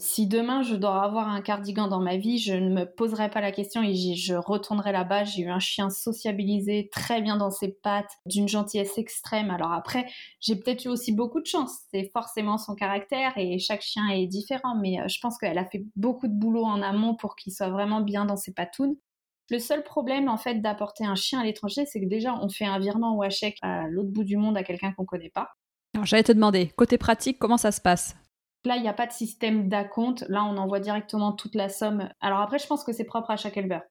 [0.00, 3.42] Si demain je dois avoir un cardigan dans ma vie, je ne me poserai pas
[3.42, 5.24] la question et je retournerai là-bas.
[5.24, 9.50] J'ai eu un chien sociabilisé, très bien dans ses pattes, d'une gentillesse extrême.
[9.50, 10.06] Alors après,
[10.40, 11.80] j'ai peut-être eu aussi beaucoup de chance.
[11.90, 15.66] C'est forcément son caractère et chaque chien est différent, mais euh, je pense qu'elle a
[15.66, 18.96] fait beaucoup de boulot en amont pour qu'il soit vraiment bien dans ses patounes.
[19.50, 22.64] Le seul problème en fait d'apporter un chien à l'étranger, c'est que déjà on fait
[22.64, 25.48] un virement ou un chèque à l'autre bout du monde à quelqu'un qu'on connaît pas.
[25.94, 28.16] Alors j'allais te demander, côté pratique, comment ça se passe?
[28.64, 30.24] Là, il n'y a pas de système d'acompte.
[30.28, 32.08] Là, on envoie directement toute la somme.
[32.20, 33.82] Alors après, je pense que c'est propre à chaque éleveur.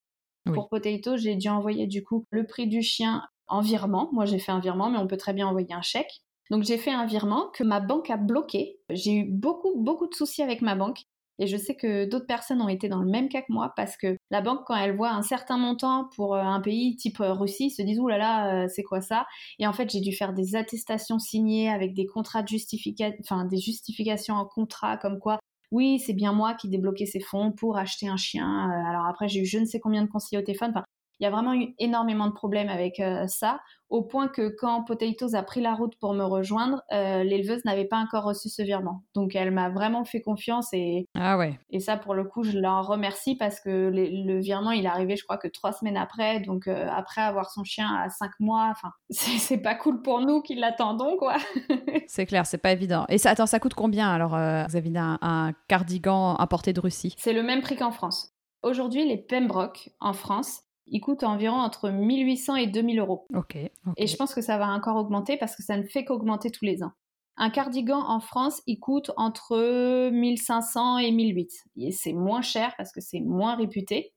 [0.53, 4.09] Pour Potato, j'ai dû envoyer du coup le prix du chien en virement.
[4.13, 6.21] Moi, j'ai fait un virement, mais on peut très bien envoyer un chèque.
[6.49, 8.79] Donc j'ai fait un virement que ma banque a bloqué.
[8.89, 11.03] J'ai eu beaucoup, beaucoup de soucis avec ma banque.
[11.39, 13.97] Et je sais que d'autres personnes ont été dans le même cas que moi parce
[13.97, 17.33] que la banque, quand elle voit un certain montant pour euh, un pays type euh,
[17.33, 19.25] Russie, se disent Ouh là là, euh, c'est quoi ça?
[19.57, 23.45] Et en fait, j'ai dû faire des attestations signées avec des contrats de justification, enfin
[23.45, 25.39] des justifications en contrat comme quoi
[25.71, 28.71] oui, c'est bien moi qui débloquais ces fonds pour acheter un chien.
[28.89, 30.73] Alors après, j'ai eu je ne sais combien de conseillers au téléphone.
[31.19, 33.59] Il y a vraiment eu énormément de problèmes avec euh, ça,
[33.89, 37.85] au point que quand Potatoes a pris la route pour me rejoindre, euh, l'éleveuse n'avait
[37.85, 39.03] pas encore reçu ce virement.
[39.15, 41.59] Donc elle m'a vraiment fait confiance et ah ouais.
[41.71, 45.15] Et ça pour le coup je l'en remercie parce que le, virement il est arrivé
[45.15, 48.69] je crois que trois semaines après, donc euh, après avoir son chien à cinq mois,
[48.71, 51.35] enfin c'est pas cool pour nous qui l'attendons quoi.
[52.07, 53.05] c'est clair, c'est pas évident.
[53.09, 54.31] Et ça attends ça coûte combien alors
[54.69, 57.15] vous avez un, un cardigan importé de Russie?
[57.17, 58.33] C'est le même prix qu'en France.
[58.61, 63.25] Aujourd'hui, les Pembroke en France, il coûte environ entre 1800 et 2000 euros.
[63.33, 63.57] Ok.
[63.97, 66.65] Et je pense que ça va encore augmenter parce que ça ne fait qu'augmenter tous
[66.65, 66.91] les ans.
[67.37, 71.51] Un cardigan en France, il coûte entre 1500 et 1008.
[71.77, 74.11] Et c'est moins cher parce que c'est moins réputé.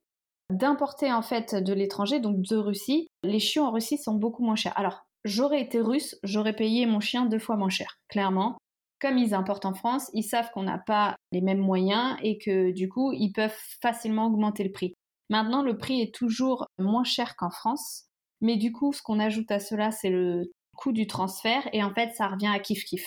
[0.50, 4.56] D'importer en fait de l'étranger, donc de Russie, les chiots en Russie sont beaucoup moins
[4.56, 4.76] chers.
[4.76, 8.58] Alors, j'aurais été russe, j'aurais payé mon chien deux fois moins cher, clairement.
[9.00, 12.72] Comme ils importent en France, ils savent qu'on n'a pas les mêmes moyens et que
[12.72, 14.94] du coup, ils peuvent facilement augmenter le prix.
[15.32, 18.04] Maintenant, le prix est toujours moins cher qu'en France,
[18.42, 21.66] Mais du coup, ce qu'on ajoute à cela, c'est le coût du transfert.
[21.72, 23.06] Et en fait, ça revient à kiff-kiff.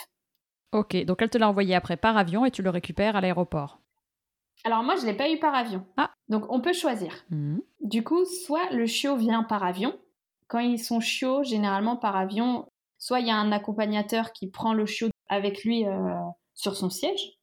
[0.71, 3.79] Ok, donc elle te l'a envoyé après par avion et tu le récupères à l'aéroport.
[4.63, 5.85] Alors moi, je ne l'ai pas eu par avion.
[5.97, 6.09] Ah.
[6.27, 7.13] Donc on peut choisir.
[7.29, 7.61] Mhm.
[7.81, 9.95] Du coup, soit le chiot vient par avion.
[10.47, 12.65] Quand ils sont chiots, généralement par avion,
[12.97, 16.15] soit il y a un accompagnateur qui prend le chiot avec lui euh,
[16.55, 17.34] sur son siège.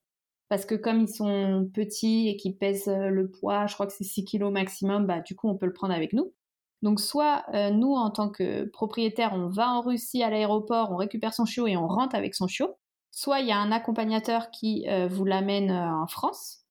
[0.53, 3.95] Parce que comme ils sont petits et qu'ils pèsent euh, le poids, je crois que
[3.95, 6.35] c'est 6 kilos maximum, bah, du coup, on peut le prendre avec nous.
[6.83, 10.97] Donc soit euh, nous, en tant que propriétaire, on va en Russie à l'aéroport, on
[10.97, 12.77] récupère son chiot et on rentre avec son chiot.
[13.11, 16.67] Soit il y a un accompagnateur qui vous l'amène en France.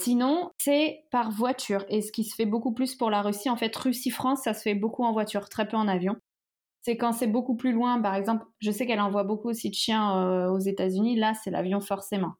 [0.00, 1.84] Sinon, c'est par voiture.
[1.88, 4.62] Et ce qui se fait beaucoup plus pour la Russie, en fait, Russie-France, ça se
[4.62, 6.16] fait beaucoup en voiture, très peu en avion.
[6.82, 9.76] C'est quand c'est beaucoup plus loin, par exemple, je sais qu'elle envoie beaucoup aussi de
[9.76, 12.34] chiens euh, aux États-Unis, là, c'est l'avion forcément.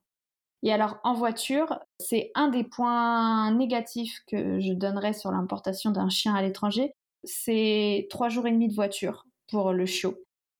[0.65, 6.09] Et alors, en voiture, c'est un des points négatifs que je donnerais sur l'importation d'un
[6.09, 6.95] chien à l'étranger.
[7.23, 10.17] C'est trois jours et demi de voiture pour le chiot.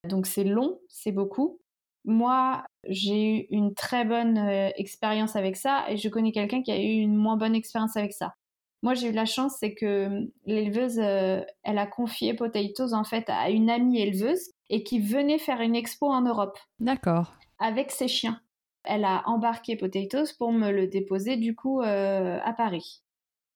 [0.07, 1.59] Donc, c'est long, c'est beaucoup.
[2.05, 6.71] Moi, j'ai eu une très bonne euh, expérience avec ça et je connais quelqu'un qui
[6.71, 8.35] a eu une moins bonne expérience avec ça.
[8.83, 13.05] Moi, j'ai eu la chance, c'est que hum, l'éleveuse, euh, elle a confié Potatoes en
[13.05, 16.59] fait à une amie éleveuse et qui venait faire une expo en Europe.
[16.79, 17.33] D'accord.
[17.59, 18.39] Avec ses chiens.
[18.85, 23.03] Elle a embarqué Potatoes pour me le déposer du coup euh, à Paris.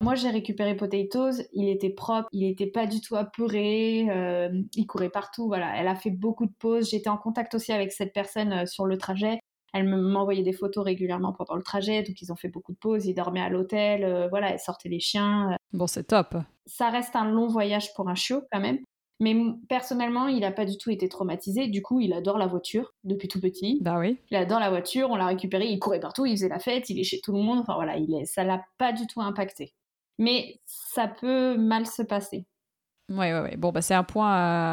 [0.01, 4.87] Moi, j'ai récupéré Potatoes, il était propre, il n'était pas du tout apeuré, euh, il
[4.87, 5.77] courait partout, voilà.
[5.77, 6.91] Elle a fait beaucoup de pauses.
[6.91, 9.41] J'étais en contact aussi avec cette personne euh, sur le trajet.
[9.75, 13.07] Elle m'envoyait des photos régulièrement pendant le trajet, donc ils ont fait beaucoup de pauses,
[13.07, 15.57] ils dormaient à l'hôtel, euh, voilà, elle sortait les chiens.
[15.73, 16.37] Bon, c'est top.
[16.67, 18.79] Ça reste un long voyage pour un chiot quand même.
[19.21, 19.35] Mais
[19.69, 21.67] personnellement, il n'a pas du tout été traumatisé.
[21.67, 23.79] Du coup, il adore la voiture depuis tout petit.
[23.81, 24.19] Bah oui.
[24.31, 27.01] Il adore la voiture, on l'a récupéré, il courait partout, il faisait la fête, il
[27.01, 27.59] est chez tout le monde.
[27.59, 29.75] Enfin voilà, il est, ça l'a pas du tout impacté
[30.19, 32.47] mais ça peut mal se passer.
[33.09, 33.57] Ouais, ouais, ouais.
[33.57, 34.31] Bon, bah, c'est un point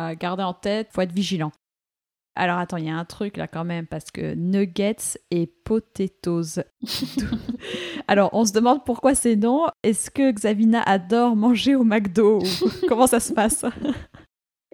[0.08, 0.89] à garder en tête.
[0.91, 1.52] Faut être vigilant.
[2.38, 6.60] Alors attends, il y a un truc là quand même parce que nuggets et potatoes.
[8.10, 9.68] Alors on se demande pourquoi c'est non.
[9.84, 12.39] Est-ce que Xavina adore manger au McDo
[12.89, 13.64] Comment ça se passe?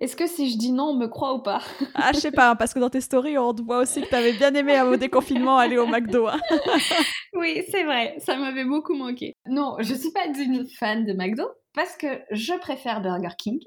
[0.01, 1.61] Est-ce que si je dis non, on me croit ou pas?
[1.93, 4.07] Ah, je sais pas, hein, parce que dans tes stories, on te voit aussi que
[4.07, 6.27] tu avais bien aimé à vos déconfinement aller au McDo.
[6.27, 6.39] Hein.
[7.33, 9.33] oui, c'est vrai, ça m'avait beaucoup manqué.
[9.45, 11.43] Non, je suis pas une fan de McDo
[11.75, 13.59] parce que je préfère Burger King.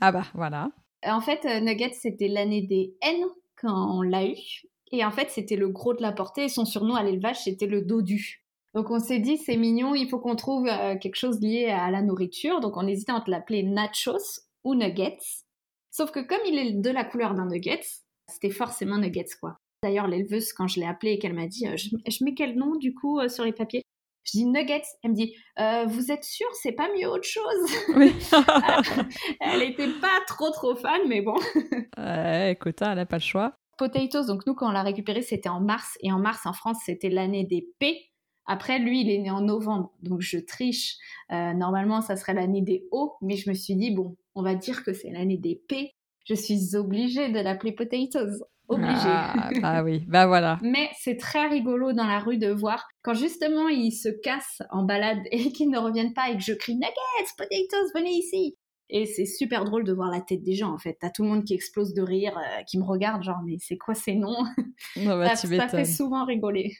[0.00, 0.70] ah bah voilà.
[1.04, 3.26] En fait, euh, Nuggets, c'était l'année des N
[3.60, 4.38] quand on l'a eu.
[4.92, 6.44] Et en fait, c'était le gros de la portée.
[6.44, 8.46] Et son surnom à l'élevage, c'était le dodu.
[8.74, 11.90] Donc on s'est dit, c'est mignon, il faut qu'on trouve euh, quelque chose lié à
[11.90, 12.60] la nourriture.
[12.60, 15.18] Donc on hésitait entre l'appeler Nachos ou Nuggets.
[16.00, 17.84] Sauf que comme il est de la couleur d'un nuggets,
[18.26, 19.58] c'était forcément nuggets quoi.
[19.82, 22.74] D'ailleurs, l'éleveuse, quand je l'ai appelée et qu'elle m'a dit, euh, je, mets quel nom
[22.76, 23.82] du coup euh, sur les papiers?
[24.24, 24.80] Je dis nuggets.
[25.04, 27.70] Elle me dit, euh, vous êtes sûr, c'est pas mieux autre chose?
[27.96, 28.14] Oui.
[29.40, 31.36] Elle était pas trop trop fan, mais bon.
[31.98, 33.52] ouais, écoute, hein, elle n'a pas le choix.
[33.76, 36.78] Potatoes, donc nous quand on l'a récupéré, c'était en mars et en mars en France,
[36.86, 37.98] c'était l'année des P.
[38.46, 40.96] Après, lui, il est né en novembre, donc je triche.
[41.28, 44.84] normalement, ça serait l'année des O, mais je me suis dit, bon, on va dire
[44.84, 45.92] que c'est l'année des P.
[46.24, 48.44] Je suis obligée de l'appeler Potatoes.
[48.68, 48.92] Obligée.
[49.04, 50.58] Ah, bah oui, bah voilà.
[50.62, 54.84] Mais c'est très rigolo dans la rue de voir quand justement ils se cassent en
[54.84, 58.56] balade et qu'ils ne reviennent pas et que je crie Nuggets, Potatoes, venez ici.
[58.88, 60.96] Et c'est super drôle de voir la tête des gens en fait.
[61.00, 63.76] T'as tout le monde qui explose de rire, euh, qui me regarde genre mais c'est
[63.76, 64.44] quoi ces noms?
[64.96, 66.76] Bah, ça, ça fait souvent rigoler.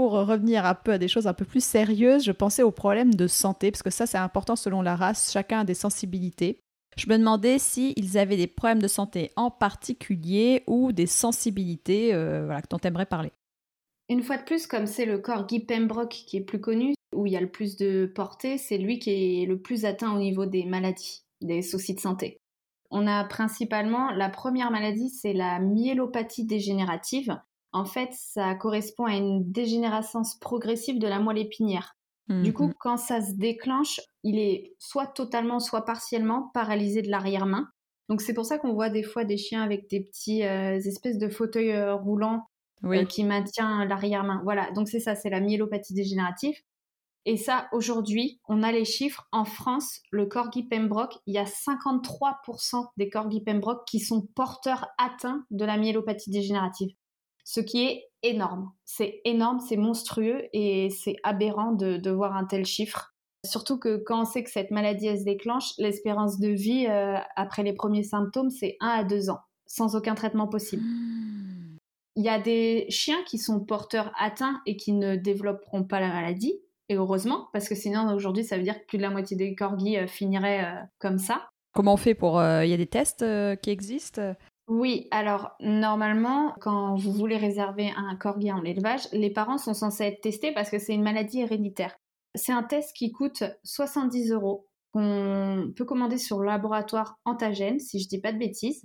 [0.00, 3.12] Pour revenir un peu à des choses un peu plus sérieuses, je pensais aux problèmes
[3.12, 6.62] de santé, parce que ça c'est important selon la race, chacun a des sensibilités.
[6.96, 12.48] Je me demandais s'ils avaient des problèmes de santé en particulier ou des sensibilités euh,
[12.70, 13.30] dont tu aimerais parler.
[14.08, 17.34] Une fois de plus, comme c'est le corgi Pembroke qui est plus connu, où il
[17.34, 20.46] y a le plus de portée, c'est lui qui est le plus atteint au niveau
[20.46, 22.38] des maladies, des soucis de santé.
[22.90, 27.38] On a principalement la première maladie, c'est la myélopathie dégénérative.
[27.72, 31.96] En fait, ça correspond à une dégénérescence progressive de la moelle épinière.
[32.30, 32.74] Du coup, mhm.
[32.78, 37.68] quand ça se déclenche, il est soit totalement, soit partiellement paralysé de l'arrière-main.
[38.08, 41.18] Donc c'est pour ça qu'on voit des fois des chiens avec des petits euh, espèces
[41.18, 42.46] de fauteuils euh, roulants
[42.84, 44.40] euh, qui maintient l'arrière-main.
[44.44, 46.54] Voilà, donc c'est ça, c'est la myélopathie dégénérative.
[47.26, 49.26] Et ça, aujourd'hui, on a les chiffres.
[49.32, 54.86] En France, le corgi Pembroke, il y a 53% des corgi Pembroke qui sont porteurs
[54.98, 56.94] atteints de la myélopathie dégénérative
[57.50, 58.70] ce qui est énorme.
[58.84, 63.12] C'est énorme, c'est monstrueux et c'est aberrant de, voir un tel chiffre.
[63.44, 67.64] Surtout que quand on sait que cette maladie se déclenche, l'espérance de vie euh, après
[67.64, 70.84] les premiers symptômes, c'est 1 à 2 ans, sans aucun traitement possible.
[72.14, 76.08] Il y a des chiens qui sont porteurs atteints et qui ne développeront pas la
[76.08, 76.54] maladie,
[76.88, 79.56] et heureusement, parce que sinon aujourd'hui ça veut dire que plus de la moitié des
[79.56, 81.48] corgis euh, finiraient euh, comme ça.
[81.72, 82.40] Comment on fait pour...
[82.40, 83.24] Il y a des tests
[83.62, 84.34] qui existent?
[84.70, 90.04] Oui, alors normalement, quand vous voulez réserver un corgi en élevage, les parents sont censés
[90.04, 91.98] être testés parce que c'est une maladie héréditaire.
[92.36, 97.98] C'est un test qui coûte 70 euros, qu'on peut commander sur le laboratoire Antagène, si
[97.98, 98.84] je dis pas de bêtises.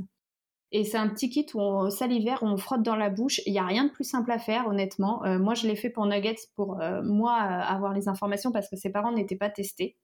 [0.72, 3.42] Et c'est un petit kit où on salivaire, où on frotte dans la bouche.
[3.46, 5.24] Il n'y a rien de plus simple à faire, honnêtement.
[5.26, 8.68] Euh, moi, je l'ai fait pour Nuggets, pour euh, moi euh, avoir les informations parce
[8.70, 9.98] que ses parents n'étaient pas testés.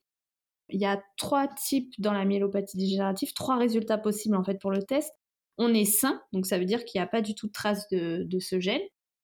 [0.70, 4.70] Il y a trois types dans la myélopathie dégénérative, trois résultats possibles en fait pour
[4.70, 5.12] le test
[5.58, 7.88] on est sain, donc ça veut dire qu'il n'y a pas du tout de trace
[7.90, 8.82] de, ce gène.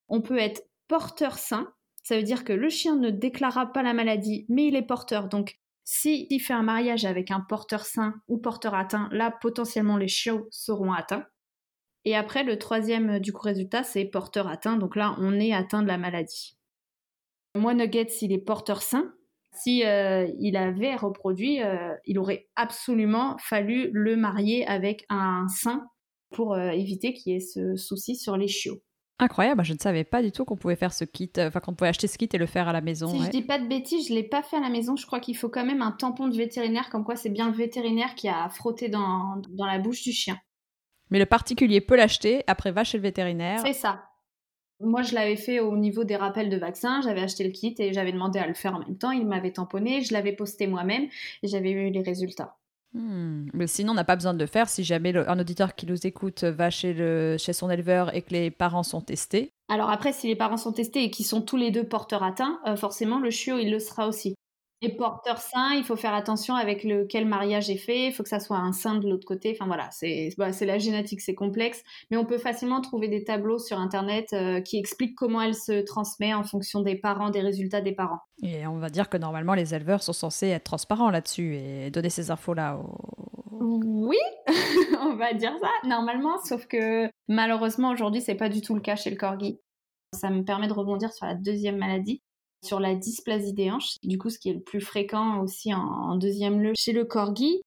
[0.07, 1.73] On peut être porteur sain,
[2.03, 5.27] ça veut dire que le chien ne déclarera pas la maladie, mais il est porteur.
[5.27, 10.07] Donc, s'il fait un mariage avec un porteur sain ou porteur atteint, là, potentiellement, les
[10.07, 11.25] chiots seront atteints.
[12.05, 14.77] Et après, le troisième du coup résultat, c'est porteur atteint.
[14.77, 16.57] Donc là, on est atteint de la maladie.
[17.55, 19.13] Moi, Nuggets, il est porteur sain.
[19.51, 25.87] Si euh, il avait reproduit, euh, il aurait absolument fallu le marier avec un sain
[26.29, 28.81] pour euh, éviter qu'il y ait ce souci sur les chiots.
[29.19, 31.73] Incroyable, je ne savais pas du tout qu'on pouvait faire ce kit, euh, enfin qu'on
[31.73, 33.07] pouvait acheter ce kit et le faire à la maison.
[33.07, 34.95] Si je dis pas de bêtises, je l'ai pas fait à la maison.
[34.95, 37.55] Je crois qu'il faut quand même un tampon de vétérinaire, comme quoi c'est bien le
[37.55, 40.37] vétérinaire qui a frotté dans, dans la bouche du chien.
[41.09, 43.61] Mais le particulier peut l'acheter, après va chez le vétérinaire.
[43.65, 44.03] C'est ça.
[44.79, 47.01] Moi, je l'avais fait au niveau des rappels de vaccins.
[47.01, 49.09] J'avais acheté le kit et j'avais demandé à le faire en même temps.
[49.09, 51.07] Il m'avait tamponné, je l'avais posté moi-même
[51.41, 52.57] et j'avais eu les résultats.
[52.93, 53.47] Hmm.
[53.53, 56.07] Mais sinon, on n'a pas besoin de le faire si jamais un auditeur qui nous
[56.07, 59.51] écoute va chez, le, chez son éleveur et que les parents sont testés.
[59.69, 62.59] Alors après, si les parents sont testés et qu'ils sont tous les deux porteurs atteints,
[62.65, 64.35] euh, forcément, le chiot, il le sera aussi.
[64.83, 68.29] Les porteurs sains, il faut faire attention avec lequel mariage est fait, il faut que
[68.29, 69.51] ça soit un sain de l'autre côté.
[69.55, 73.57] Enfin voilà, c'est bah, la génétique, c'est complexe, mais on peut facilement trouver des tableaux
[73.57, 77.81] sur Internet euh, qui expliquent comment elle se transmet en fonction des parents, des résultats
[77.81, 78.19] des parents.
[78.43, 82.11] Et on va dire que normalement, les éleveurs sont censés être transparents là-dessus et donner
[82.11, 82.79] ces infos-là
[83.59, 84.17] Oui,
[85.01, 88.95] on va dire ça, normalement, sauf que malheureusement, aujourd'hui, c'est pas du tout le cas
[88.95, 89.59] chez le corgi.
[90.13, 92.21] Ça me permet de rebondir sur la deuxième maladie
[92.63, 96.15] sur la dysplasie des hanches, du coup ce qui est le plus fréquent aussi en,
[96.17, 97.61] deuxième lieu chez le corgi.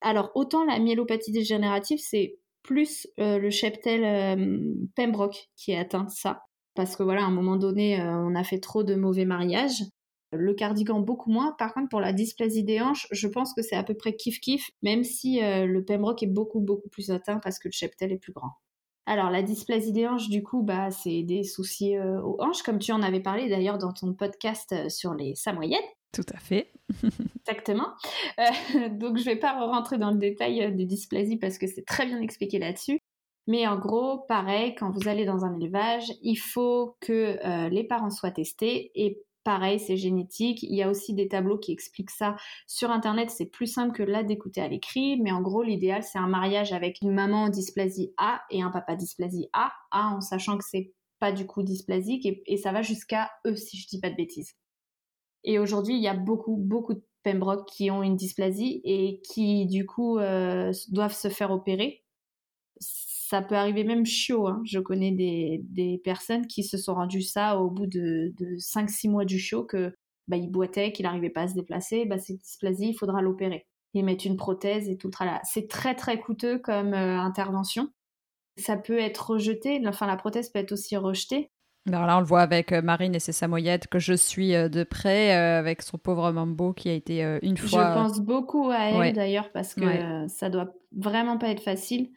[0.00, 6.08] Alors autant la myélopathie dégénérative, c'est plus euh, le cheptel euh, Pembroke qui est atteint
[6.08, 6.42] ça.
[6.74, 9.84] Parce que voilà, à un moment donné, euh, on a fait trop de mauvais mariages.
[10.32, 11.54] Le cardigan, beaucoup moins.
[11.58, 14.70] Par contre, pour la dysplasie des hanches, je pense que c'est à peu près kiff-kiff,
[14.82, 18.32] même si le Pembroke est beaucoup, beaucoup plus atteint parce que le cheptel est plus
[18.32, 18.50] grand.
[19.08, 22.80] Alors, la dysplasie des hanches, du coup, bah, c'est des soucis euh, aux hanches, comme
[22.80, 25.78] tu en avais parlé d'ailleurs dans ton podcast euh, sur les samoyèdes.
[26.12, 26.72] Tout à fait.
[27.46, 27.86] Exactement.
[28.40, 31.84] Euh, donc, je ne vais pas rentrer dans le détail des dysplasies parce que c'est
[31.84, 32.98] très bien expliqué là-dessus.
[33.46, 38.10] Mais en gros, pareil, quand vous allez dans un élevage, il faut que les parents
[38.10, 40.64] soient testés et Pareil, c'est génétique.
[40.64, 42.34] Il y a aussi des tableaux qui expliquent ça
[42.66, 43.30] sur Internet.
[43.30, 45.20] C'est plus simple que là d'écouter à l'écrit.
[45.22, 48.96] Mais en gros, l'idéal, c'est un mariage avec une maman dysplasie A et un papa
[48.96, 49.72] dysplasie A.
[49.92, 53.76] A en sachant que c'est pas du coup dysplasique et, ça va jusqu'à E si
[53.76, 54.56] je dis pas de bêtises.
[55.44, 59.66] Et aujourd'hui, il y a beaucoup, beaucoup de Pembroke qui ont une dysplasie et qui
[59.66, 62.02] du coup euh, doivent se faire opérer
[63.28, 64.46] ça peut arriver même chiot.
[64.46, 64.62] Hein.
[64.64, 69.40] Je connais des, personnes qui se sont rendues ça au bout de, 5-6 mois du
[69.40, 69.92] chiot, que
[70.28, 72.04] bah, il boitait, qu'il n'arrivait pas à se déplacer.
[72.04, 73.66] Bah, c'est dysplasie, il faudra l'opérer.
[73.94, 75.10] Ils mettent une prothèse et tout.
[75.42, 77.88] C'est très très coûteux comme euh, intervention.
[78.58, 81.50] Ça peut être rejeté, enfin la prothèse peut être aussi rejetée.
[81.88, 84.68] Alors là, on le voit avec euh, Marine et ses samoyettes que je suis euh,
[84.68, 87.88] de près, avec son pauvre Mambo qui a été une fois.
[87.88, 92.10] Je pense beaucoup à elle d'ailleurs parce que ça doit vraiment pas être facile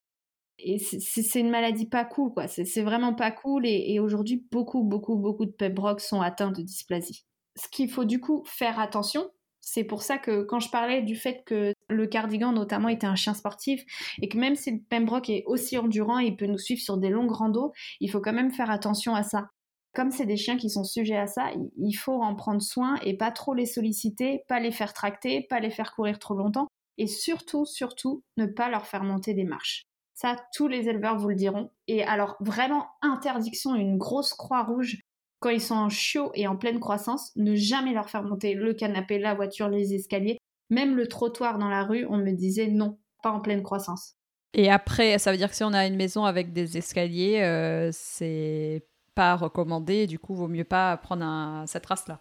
[0.62, 2.48] et c'est une maladie pas cool, quoi.
[2.48, 3.66] C'est vraiment pas cool.
[3.66, 7.26] Et, aujourd'hui, beaucoup, beaucoup, beaucoup de Pembroke sont atteints de dysplasie.
[7.56, 9.30] Ce qu'il faut du coup faire attention,
[9.62, 13.16] c'est pour ça que quand je parlais du fait que le cardigan notamment était un
[13.16, 13.84] chien sportif
[14.22, 17.10] et que même si le Pembroke est aussi endurant, il peut nous suivre sur des
[17.10, 19.50] longues randos, il faut quand même faire attention à ça.
[19.94, 23.18] Comme c'est des chiens qui sont sujets à ça, il faut en prendre soin et
[23.18, 27.08] pas trop les solliciter, pas les faire tracter, pas les faire courir trop longtemps et
[27.08, 29.89] surtout, surtout, ne pas leur faire monter des marches.
[30.22, 31.72] Ça, tous les éleveurs vous le diront.
[31.88, 35.00] Et alors, vraiment, interdiction, une grosse croix rouge
[35.40, 38.74] quand ils sont en chiot et en pleine croissance, ne jamais leur faire monter le
[38.74, 40.38] canapé, la voiture, les escaliers,
[40.70, 44.18] même le trottoir dans la rue, on me disait non, pas en pleine croissance.
[44.54, 47.90] Et après, ça veut dire que si on a une maison avec des escaliers, euh,
[47.94, 52.20] c'est pas recommandé, du coup, vaut mieux pas prendre cette race-là.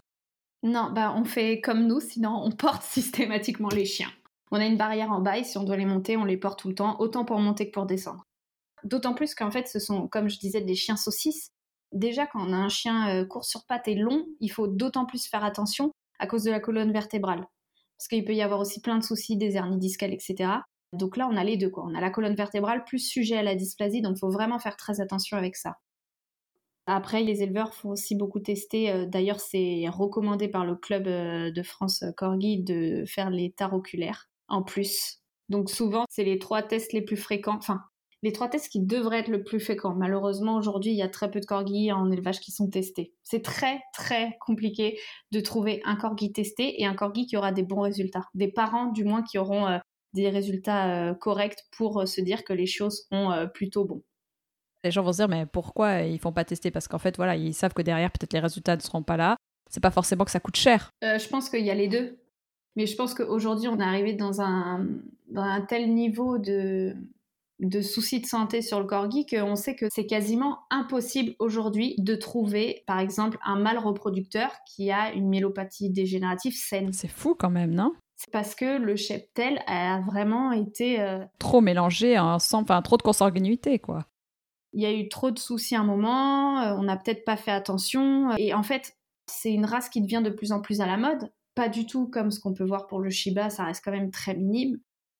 [0.63, 4.11] Non, bah on fait comme nous, sinon on porte systématiquement les chiens.
[4.51, 6.59] On a une barrière en bas et si on doit les monter, on les porte
[6.59, 8.25] tout le temps, autant pour monter que pour descendre.
[8.83, 11.51] D'autant plus qu'en fait, ce sont, comme je disais, des chiens saucisses.
[11.91, 15.05] Déjà, quand on a un chien euh, court sur pattes et long, il faut d'autant
[15.05, 17.45] plus faire attention à cause de la colonne vertébrale.
[17.97, 20.51] Parce qu'il peut y avoir aussi plein de soucis, des hernies discales, etc.
[20.93, 21.83] Donc là, on a les deux, quoi.
[21.85, 24.77] On a la colonne vertébrale plus sujet à la dysplasie, donc il faut vraiment faire
[24.77, 25.77] très attention avec ça.
[26.87, 28.89] Après, les éleveurs font aussi beaucoup tester.
[28.89, 33.73] Euh, d'ailleurs, c'est recommandé par le club euh, de France Corgi de faire les tares
[33.73, 35.19] oculaires en plus.
[35.49, 37.57] Donc souvent, c'est les trois tests les plus fréquents.
[37.57, 37.81] Enfin,
[38.21, 39.95] les trois tests qui devraient être le plus fréquents.
[39.95, 43.13] Malheureusement, aujourd'hui, il y a très peu de corgis en élevage qui sont testés.
[43.23, 44.99] C'est très, très compliqué
[45.31, 48.25] de trouver un corgi testé et un corgi qui aura des bons résultats.
[48.33, 49.77] Des parents, du moins, qui auront euh,
[50.13, 54.03] des résultats corrects pour se dire que les choses seront plutôt bons
[54.83, 56.71] les gens vont se dire mais pourquoi ils font pas tester?
[56.71, 59.35] Parce qu'en fait, voilà, ils savent que derrière, peut-être les résultats ne seront pas là.
[59.69, 60.89] C'est pas forcément que ça coûte cher.
[61.03, 62.17] Euh, je pense qu'il y a les deux.
[62.79, 64.87] Mais je pense qu'aujourd'hui, on est arrivé dans un,
[65.27, 66.95] dans un tel niveau de,
[67.59, 72.15] de soucis de santé sur le corgi qu'on sait que c'est quasiment impossible aujourd'hui de
[72.15, 76.93] trouver, par exemple, un mâle reproducteur qui a une myélopathie dégénérative saine.
[76.93, 77.91] C'est fou quand même, non?
[78.15, 81.01] C'est parce que le cheptel a vraiment été...
[81.01, 84.05] Euh, trop mélangé, enfin trop de consanguinité, quoi
[84.71, 87.37] il y a eu trop de soucis à un moment, euh, on n'a peut-être pas
[87.37, 88.37] fait attention.
[88.37, 91.31] Et en fait, c'est une race qui devient de plus en plus à la mode.
[91.59, 94.11] Pas du tout comme ce qu'on peut voir pour le Shiba, ça reste quand même
[94.11, 94.77] très minime.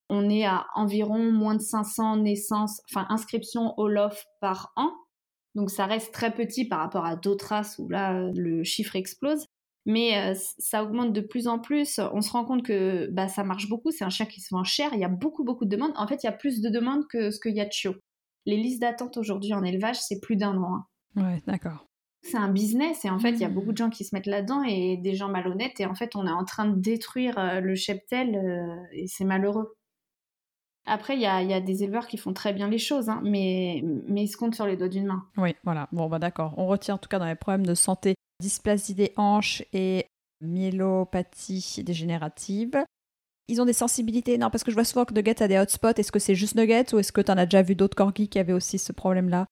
[0.08, 4.90] On est à environ moins de 500 naissances, enfin inscriptions au LOF par an.
[5.54, 9.44] Donc ça reste très petit par rapport à d'autres races où là le chiffre explose.
[9.84, 12.00] Mais euh, ça augmente de plus en plus.
[12.14, 13.90] On se rend compte que bah, ça marche beaucoup.
[13.90, 14.94] C'est un chien qui se vend cher.
[14.94, 15.92] Il y a beaucoup, beaucoup de demandes.
[15.96, 17.96] En fait, il y a plus de demandes que ce qu'il y a de chiots
[18.46, 20.76] les listes d'attente aujourd'hui en élevage, c'est plus d'un an.
[21.16, 21.22] Hein.
[21.22, 21.86] Ouais, d'accord.
[22.22, 23.54] C'est un business et en fait, il y a mmh.
[23.54, 26.26] beaucoup de gens qui se mettent là-dedans et des gens malhonnêtes et en fait, on
[26.26, 29.74] est en train de détruire euh, le cheptel euh, et c'est malheureux.
[30.86, 34.24] Après, il y a, des éleveurs qui font très bien les choses, hein, mais, mais
[34.24, 35.24] ils se comptent sur les doigts d'une main.
[35.36, 35.88] Oui, voilà.
[35.92, 36.54] Bon, bah d'accord.
[36.56, 40.06] On retient en tout cas dans les problèmes de santé dysplasie des hanches et
[40.40, 42.82] myélopathie dégénérative.
[43.48, 45.94] Ils ont des sensibilités Non, parce que je vois souvent que Nugget a des hotspots.
[45.96, 48.28] Est-ce que c'est juste Nugget ou est-ce que tu en as déjà vu d'autres corgis
[48.28, 49.46] qui avaient aussi ce problème-là?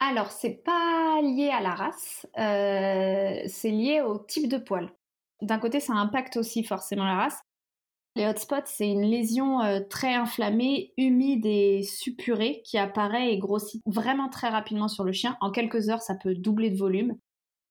[0.00, 4.90] Alors, c'est pas lié à la race, euh, c'est lié au type de poil.
[5.42, 7.40] D'un côté, ça impacte aussi forcément la race.
[8.16, 13.80] Les hotspots, c'est une lésion euh, très inflammée, humide et suppurée qui apparaît et grossit
[13.86, 15.36] vraiment très rapidement sur le chien.
[15.40, 17.16] En quelques heures, ça peut doubler de volume.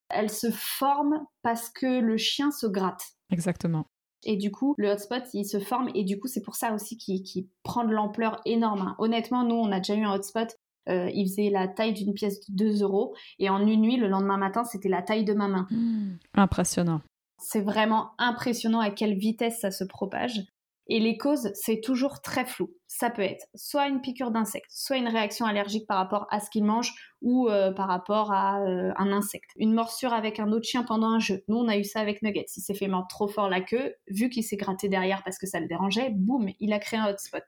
[0.09, 3.03] Elle se forme parce que le chien se gratte.
[3.29, 3.87] Exactement.
[4.23, 6.97] Et du coup, le hotspot, il se forme et du coup, c'est pour ça aussi
[6.97, 8.81] qu'il prend de l'ampleur énorme.
[8.81, 8.95] Hein.
[8.99, 10.55] Honnêtement, nous, on a déjà eu un hotspot.
[10.89, 14.07] Euh, il faisait la taille d'une pièce de 2 euros et en une nuit, le
[14.07, 15.67] lendemain matin, c'était la taille de ma main.
[15.69, 16.17] Mmh.
[16.35, 17.01] impressionnant.
[17.39, 20.45] C'est vraiment impressionnant à quelle vitesse ça se propage.
[20.89, 22.69] Et les causes, c'est toujours très flou.
[22.87, 26.49] Ça peut être soit une piqûre d'insecte, soit une réaction allergique par rapport à ce
[26.49, 29.49] qu'il mange ou euh, par rapport à euh, un insecte.
[29.57, 31.43] Une morsure avec un autre chien pendant un jeu.
[31.49, 32.45] Nous, on a eu ça avec Nuggets.
[32.55, 33.95] Il s'est fait mordre trop fort la queue.
[34.09, 37.09] Vu qu'il s'est gratté derrière parce que ça le dérangeait, boum, il a créé un
[37.09, 37.43] hotspot.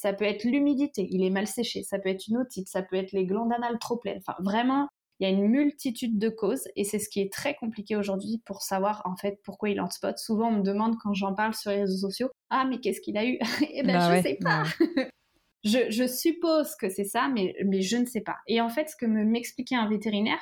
[0.00, 1.82] Ça peut être l'humidité, il est mal séché.
[1.82, 4.20] Ça peut être une otite, ça peut être les glandes anales trop pleines.
[4.24, 4.86] Enfin, vraiment,
[5.18, 8.40] il y a une multitude de causes et c'est ce qui est très compliqué aujourd'hui
[8.46, 10.16] pour savoir en fait pourquoi il hotspot.
[10.16, 13.16] Souvent, on me demande quand j'en parle sur les réseaux sociaux Ah, mais qu'est-ce qu'il
[13.18, 13.40] a eu?
[13.72, 15.08] Eh ben, bah je sais pas bah
[15.64, 18.36] je, suppose que c'est ça, mais, mais je ne sais pas.
[18.46, 20.38] Et en fait, ce que m'expliquait un vétérinaire,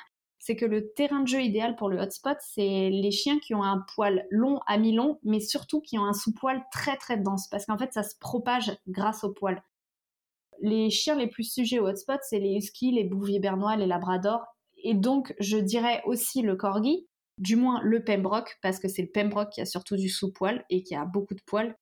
[0.47, 3.63] c'est que le terrain de jeu idéal pour le hotspot, c'est les chiens qui ont
[3.63, 7.67] un poil long à mi-long, mais surtout qui ont un sous-poil très très dense, parce
[7.67, 9.63] qu'en fait, ça se propage grâce au poil.
[10.63, 14.47] Les chiens les plus sujets au hotspot, c'est les huskies, les bouviers bernois, les labradors
[14.77, 19.09] et donc, je dirais aussi le corgi, du moins le pembroke, parce que c'est le
[19.09, 21.75] pembroke qui a surtout du sous-poil et qui a beaucoup de poils.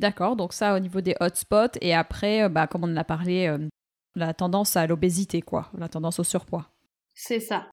[0.00, 3.04] D'accord, donc ça au niveau des hotspots, et après, euh, bah, comme on en a
[3.04, 3.68] parlé, euh,
[4.16, 6.66] la tendance à l'obésité, quoi, la tendance au surpoids.
[7.14, 7.70] C'est ça.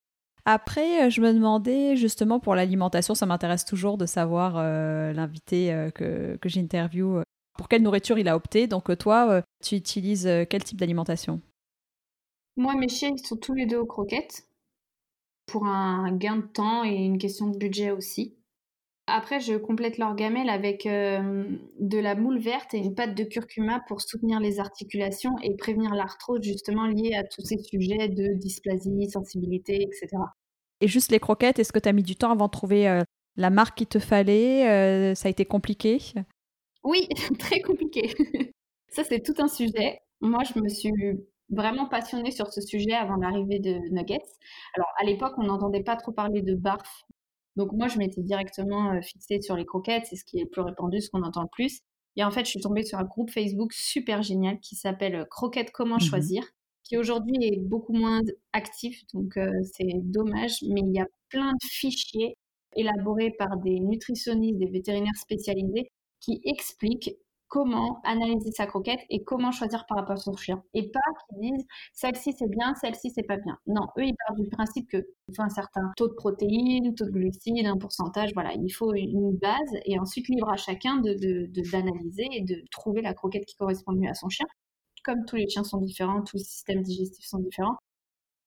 [0.50, 4.64] Après, euh, je me demandais justement pour l'alimentation, ça m'intéresse toujours de savoir
[5.14, 7.22] l'invité que, que j'interviewe,
[7.58, 8.68] pour quelle nourriture il a opté.
[8.68, 11.42] Donc toi, tu utilises quel type d'alimentation?
[12.56, 14.48] Moi, mes chiens, ils sont tous les deux aux croquettes
[15.48, 18.38] pour un gain de temps et une question de budget aussi.
[19.10, 21.46] Après, je complète leur gamelle avec euh,
[21.80, 25.96] de la moule verte et une pâte de curcuma pour soutenir les articulations et prévenir
[25.96, 30.08] l'arthrose justement liée à tous ces sujets de dysplasie, sensibilité, etc.
[30.82, 33.04] Et juste les croquettes, est-ce que tu as mis du temps avant de trouver euh,
[33.36, 36.00] la marque qu'il te fallait euh, Ça a été compliqué?
[36.84, 37.08] Oui,
[37.40, 38.14] très compliqué.
[38.90, 40.00] Ça, c'est tout un sujet.
[40.22, 40.92] Moi, je me suis
[41.50, 44.22] vraiment passionnée sur ce sujet avant l'arrivée de Nuggets.
[44.76, 47.04] Alors, à l'époque, on n'entendait pas trop parler de barf.
[47.56, 50.06] Donc, moi, je m'étais directement euh, fixée sur les croquettes.
[50.08, 51.82] C'est ce qui est le plus répandu, ce qu'on entend le plus.
[52.16, 55.72] Et en fait, je suis tombée sur un groupe Facebook super génial qui s'appelle Croquettes
[55.72, 56.44] Comment mmh Choisir,
[56.88, 58.22] qui aujourd'hui est beaucoup moins
[58.54, 59.02] actif.
[59.14, 60.58] Donc, euh, c'est dommage.
[60.70, 62.36] Mais il y a plein de fichiers
[62.76, 67.16] élaborés par des nutritionnistes, des vétérinaires spécialisés qui expliquent
[67.48, 70.62] comment analyser sa croquette et comment choisir par rapport à son chien.
[70.74, 73.58] Et pas qu'ils disent celle-ci c'est bien, celle-ci c'est pas bien.
[73.68, 77.12] Non, eux ils partent du principe qu'il faut un certain taux de protéines, taux de
[77.12, 81.14] glucides, un pourcentage, voilà, il faut une base et ensuite libre à chacun de,
[81.72, 84.48] d'analyser et de trouver la croquette qui correspond mieux à son chien.
[85.08, 87.78] Comme tous les chiens sont différents, tous les systèmes digestifs sont différents.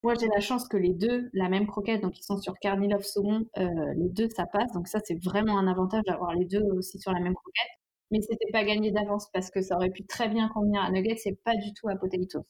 [0.05, 3.03] Moi, j'ai la chance que les deux, la même croquette, donc ils sont sur Carnilov
[3.03, 4.73] Saumon, euh, les deux, ça passe.
[4.73, 7.81] Donc ça, c'est vraiment un avantage d'avoir les deux aussi sur la même croquette
[8.11, 11.17] mais c'était pas gagné d'avance parce que ça aurait pu très bien convenir à Nuggets
[11.17, 12.45] c'est pas du tout à Potatoes.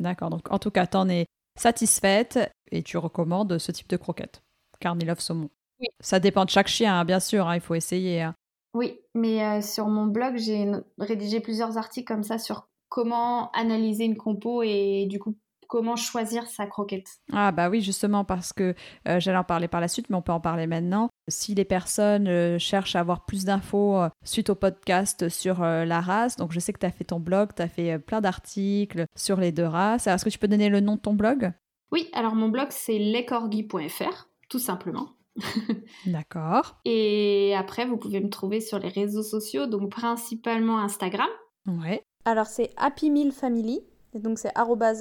[0.00, 1.26] D'accord, donc en tout cas, tu en es
[1.58, 2.38] satisfaite
[2.70, 4.42] et tu recommandes ce type de croquette,
[4.80, 5.50] Carnilov saumon.
[5.80, 5.88] Oui.
[6.00, 8.22] Ça dépend de chaque chien, hein, bien sûr, hein, il faut essayer.
[8.22, 8.34] Hein.
[8.74, 14.04] Oui, mais euh, sur mon blog, j'ai rédigé plusieurs articles comme ça sur comment analyser
[14.04, 15.34] une compo et du coup
[15.66, 17.08] comment choisir sa croquette.
[17.32, 18.74] Ah bah oui, justement, parce que
[19.08, 21.08] euh, j'allais en parler par la suite, mais on peut en parler maintenant.
[21.28, 26.00] Si les personnes euh, cherchent à avoir plus d'infos euh, suite au podcast sur la
[26.02, 29.06] race, donc je sais que tu as fait ton blog, tu as fait plein d'articles
[29.16, 30.06] sur les deux races.
[30.06, 31.50] Est-ce que tu peux donner le nom de ton blog?
[31.90, 35.08] Oui, alors mon blog c'est lescorgis.fr, tout simplement.
[36.04, 36.76] D'accord.
[36.84, 41.30] Et après, vous pouvez me trouver sur les réseaux sociaux, donc principalement Instagram.
[41.66, 42.04] Ouais.
[42.24, 43.80] Alors c'est Happy Meal Family.
[44.14, 44.52] Et donc c'est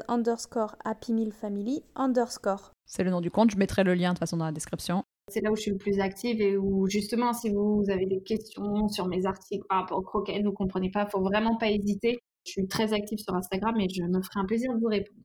[0.07, 2.71] underscore Happy Meal Family underscore.
[2.85, 5.03] C'est le nom du compte, je mettrai le lien de toute façon dans la description.
[5.27, 8.21] C'est là où je suis le plus active et où justement si vous avez des
[8.21, 12.19] questions sur mes articles par rapport aux croquettes, vous comprenez pas, faut vraiment pas hésiter.
[12.45, 15.21] Je suis très active sur Instagram et je me ferai un plaisir de vous répondre.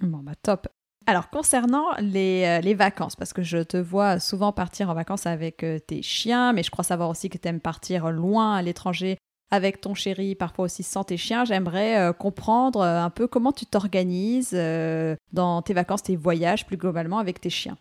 [0.00, 0.66] Bon bah top.
[1.06, 5.26] Alors concernant les, euh, les, vacances, parce que je te vois souvent partir en vacances
[5.26, 8.62] avec euh, tes chiens, mais je crois savoir aussi que tu aimes partir loin à
[8.62, 9.16] l'étranger
[9.50, 11.44] avec ton chéri, parfois aussi sans tes chiens.
[11.44, 16.66] J'aimerais euh, comprendre euh, un peu comment tu t'organises euh, dans tes vacances, tes voyages
[16.66, 17.78] plus globalement avec tes chiens.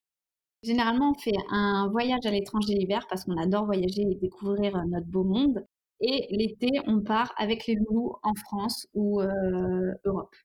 [0.63, 5.07] Généralement, on fait un voyage à l'étranger l'hiver parce qu'on adore voyager et découvrir notre
[5.07, 5.65] beau monde.
[5.99, 9.21] Et l'été, on part avec les loulous en France ou
[10.05, 10.35] Europe.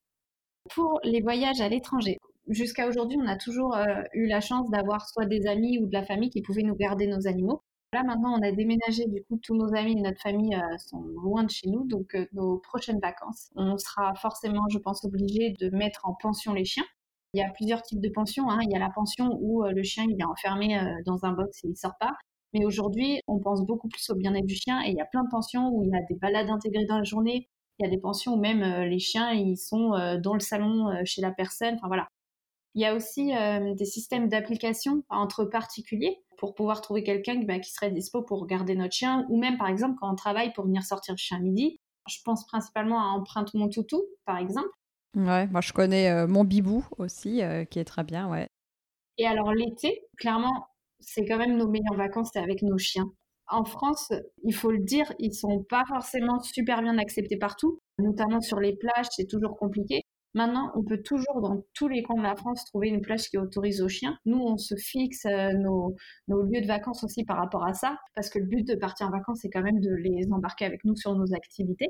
[0.75, 2.19] Pour les voyages à l'étranger,
[2.49, 3.77] jusqu'à aujourd'hui, on a toujours
[4.13, 7.07] eu la chance d'avoir soit des amis ou de la famille qui pouvaient nous garder
[7.07, 7.63] nos animaux.
[7.93, 11.03] Là, maintenant, on a déménagé, du coup, tous nos amis et notre famille euh, sont
[11.03, 15.55] loin de chez nous, donc euh, nos prochaines vacances, on sera forcément, je pense, obligé
[15.61, 16.87] de mettre en pension les chiens.
[17.35, 18.49] Il y a plusieurs types de pensions.
[18.49, 18.61] Hein.
[18.63, 21.65] Il y a la pension où euh, le chien il est enfermé dans un box
[21.65, 22.13] et il sort pas.
[22.55, 25.25] Mais aujourd'hui, on pense beaucoup plus au bien-être du chien et il y a plein
[25.25, 27.49] de pensions où il y a des balades intégrées dans la journée.
[27.79, 29.91] Il y a des pensions où même les chiens ils sont
[30.23, 31.75] dans le salon chez la personne.
[31.77, 32.09] Enfin voilà.
[32.75, 33.33] Il y a aussi
[33.77, 38.75] des systèmes d'application entre particuliers pour pouvoir trouver quelqu'un bah, qui serait dispo pour garder
[38.75, 41.79] notre chien, ou même par exemple quand on travaille pour venir sortir le chien midi.
[42.09, 44.71] Je pense principalement à Empreinte Mon Toutou, par exemple.
[45.15, 48.49] Ouais, moi je connais euh, Mon Bibou aussi, euh, qui est très bien, ouais.
[49.19, 50.67] Et alors l'été, clairement,
[51.01, 53.13] c'est quand même nos meilleures vacances, c'est avec nos chiens.
[53.47, 54.13] En France,
[54.43, 58.75] il faut le dire, ils sont pas forcément super bien acceptés partout, notamment sur les
[58.75, 60.02] plages, c'est toujours compliqué.
[60.35, 63.37] Maintenant, on peut toujours, dans tous les coins de la France, trouver une plage qui
[63.39, 64.19] autorise aux chiens.
[64.25, 65.95] Nous, on se fixe euh, nos,
[66.29, 69.11] lieux de vacances aussi par rapport à ça, parce que le but de partir en
[69.11, 71.89] vacances, c'est quand même de les embarquer avec nous sur nos activités.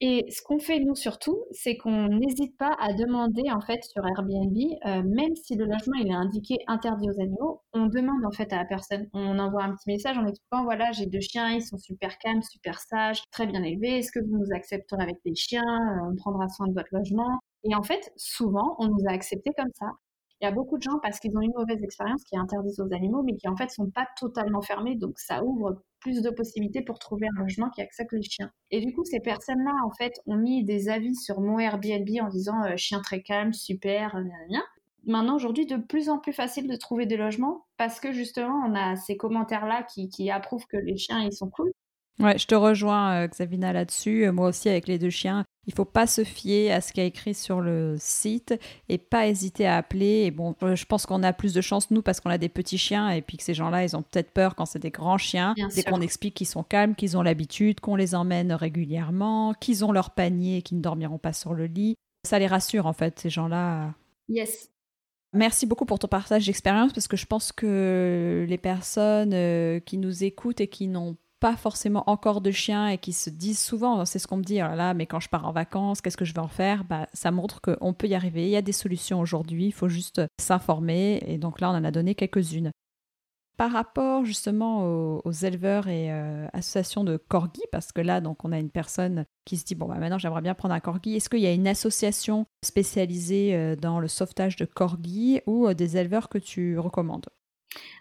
[0.00, 4.06] Et ce qu'on fait nous surtout, c'est qu'on n'hésite pas à demander en fait sur
[4.06, 4.56] Airbnb,
[4.86, 8.52] euh, même si le logement il est indiqué interdit aux animaux, on demande en fait
[8.52, 11.62] à la personne, on envoie un petit message en expliquant voilà j'ai deux chiens, ils
[11.62, 15.34] sont super calmes, super sages, très bien élevés, est-ce que vous nous accepterez avec les
[15.34, 15.64] chiens,
[16.08, 17.40] on prendra soin de votre logement.
[17.64, 19.86] Et en fait, souvent, on nous a acceptés comme ça.
[20.40, 22.94] Il y a beaucoup de gens, parce qu'ils ont une mauvaise expérience, qui interdisent aux
[22.94, 24.94] animaux, mais qui en fait sont pas totalement fermés.
[24.94, 28.52] Donc ça ouvre plus de possibilités pour trouver un logement qui accepte les chiens.
[28.70, 32.28] Et du coup, ces personnes-là, en fait, ont mis des avis sur mon Airbnb en
[32.28, 34.62] disant euh, chien très calme, super, rien.
[35.06, 38.74] Maintenant, aujourd'hui, de plus en plus facile de trouver des logements parce que justement, on
[38.74, 41.72] a ces commentaires-là qui, qui approuvent que les chiens, ils sont cool.
[42.20, 44.26] Ouais, je te rejoins, euh, Xavina, là-dessus.
[44.26, 47.00] Euh, moi aussi, avec les deux chiens, il faut pas se fier à ce qui
[47.00, 48.58] est écrit sur le site
[48.88, 50.24] et pas hésiter à appeler.
[50.24, 52.48] Et bon, euh, je pense qu'on a plus de chance, nous, parce qu'on a des
[52.48, 55.18] petits chiens et puis que ces gens-là, ils ont peut-être peur quand c'est des grands
[55.18, 55.54] chiens.
[55.74, 59.92] Dès qu'on explique qu'ils sont calmes, qu'ils ont l'habitude, qu'on les emmène régulièrement, qu'ils ont
[59.92, 61.94] leur panier et qu'ils ne dormiront pas sur le lit.
[62.26, 63.94] Ça les rassure, en fait, ces gens-là.
[64.28, 64.70] Yes.
[65.34, 70.24] Merci beaucoup pour ton partage d'expérience parce que je pense que les personnes qui nous
[70.24, 74.18] écoutent et qui n'ont pas forcément encore de chiens et qui se disent souvent, c'est
[74.18, 76.34] ce qu'on me dit, oh là, mais quand je pars en vacances, qu'est-ce que je
[76.34, 76.84] vais en faire?
[76.84, 78.44] Bah, Ça montre qu'on peut y arriver.
[78.44, 81.22] Il y a des solutions aujourd'hui, il faut juste s'informer.
[81.26, 82.72] Et donc là, on en a donné quelques-unes.
[83.58, 88.52] Par rapport justement aux, éleveurs et euh, associations de corgis, parce que là, donc, on
[88.52, 91.16] a une personne qui se dit, bon, bah, maintenant, j'aimerais bien prendre un corgi.
[91.16, 95.74] Est-ce qu'il y a une association spécialisée euh, dans le sauvetage de corgis ou euh,
[95.74, 97.26] des éleveurs que tu recommandes?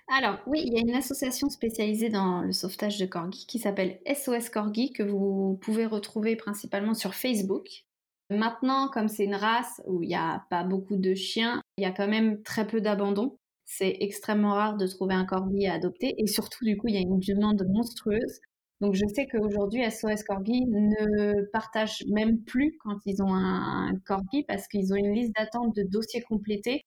[0.07, 3.99] Alors oui, il y a une association spécialisée dans le sauvetage de corgis qui s'appelle
[4.05, 7.83] SOS Corgi que vous pouvez retrouver principalement sur Facebook.
[8.29, 11.85] Maintenant, comme c'est une race où il n'y a pas beaucoup de chiens, il y
[11.85, 13.37] a quand même très peu d'abandon.
[13.65, 16.97] C'est extrêmement rare de trouver un corgi à adopter et surtout, du coup, il y
[16.97, 18.39] a une demande monstrueuse.
[18.79, 24.43] Donc, je sais qu'aujourd'hui, SOS Corgi ne partage même plus quand ils ont un corgi
[24.47, 26.85] parce qu'ils ont une liste d'attente de dossiers complétés.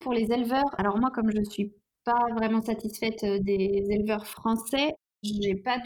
[0.00, 1.72] Pour les éleveurs, alors moi, comme je suis
[2.04, 5.78] pas vraiment satisfaite des éleveurs français, je n'ai pas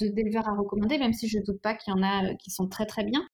[0.00, 2.68] d'éleveurs à recommander, même si je ne doute pas qu'il y en a qui sont
[2.68, 3.26] très très bien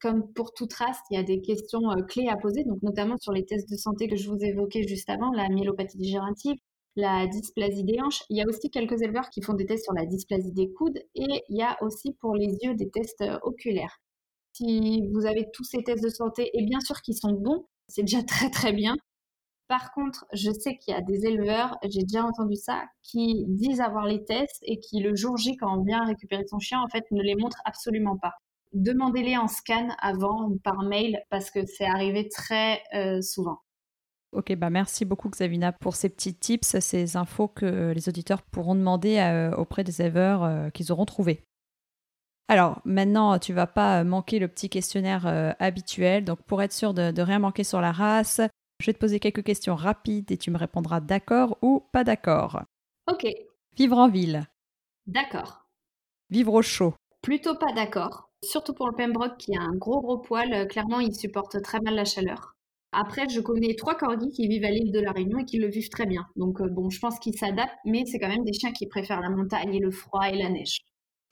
[0.00, 3.32] comme pour toute race, il y a des questions clés à poser, donc notamment sur
[3.32, 6.56] les tests de santé que je vous évoquais juste avant, la myélopathie digérative,
[6.96, 8.22] la dysplasie des hanches.
[8.30, 10.98] Il y a aussi quelques éleveurs qui font des tests sur la dysplasie des coudes
[11.14, 14.00] et il y a aussi pour les yeux des tests oculaires.
[14.52, 18.02] Si vous avez tous ces tests de santé, et bien sûr qu'ils sont bons, c'est
[18.02, 18.96] déjà très très bien.
[19.68, 23.80] Par contre, je sais qu'il y a des éleveurs, j'ai déjà entendu ça, qui disent
[23.80, 26.88] avoir les tests et qui le jour J, quand on vient récupérer son chien, en
[26.88, 28.32] fait, ne les montrent absolument pas
[28.72, 33.60] demandez-les en scan avant par mail parce que c'est arrivé très euh, souvent.
[34.32, 38.74] Ok, bah merci beaucoup Xavina pour ces petits tips, ces infos que les auditeurs pourront
[38.74, 41.42] demander euh, auprès des éleveurs euh, qu'ils auront trouvés.
[42.48, 46.24] Alors maintenant, tu vas pas manquer le petit questionnaire habituel.
[46.24, 48.40] Donc pour être sûr de, de rien manquer sur la race,
[48.80, 52.62] je vais te poser quelques questions rapides et tu me répondras d'accord ou pas d'accord.
[53.10, 53.26] Ok.
[53.76, 54.44] Vivre en ville.
[55.06, 55.66] D'accord.
[56.30, 56.94] Vivre au chaud.
[57.22, 58.30] Plutôt pas d'accord.
[58.44, 61.80] Surtout pour le Pembroke qui a un gros gros poil, euh, clairement il supporte très
[61.80, 62.54] mal la chaleur.
[62.92, 65.68] Après, je connais trois corgis qui vivent à l'île de la Réunion et qui le
[65.68, 66.26] vivent très bien.
[66.36, 69.20] Donc euh, bon, je pense qu'ils s'adaptent, mais c'est quand même des chiens qui préfèrent
[69.20, 70.78] la montagne et le froid et la neige.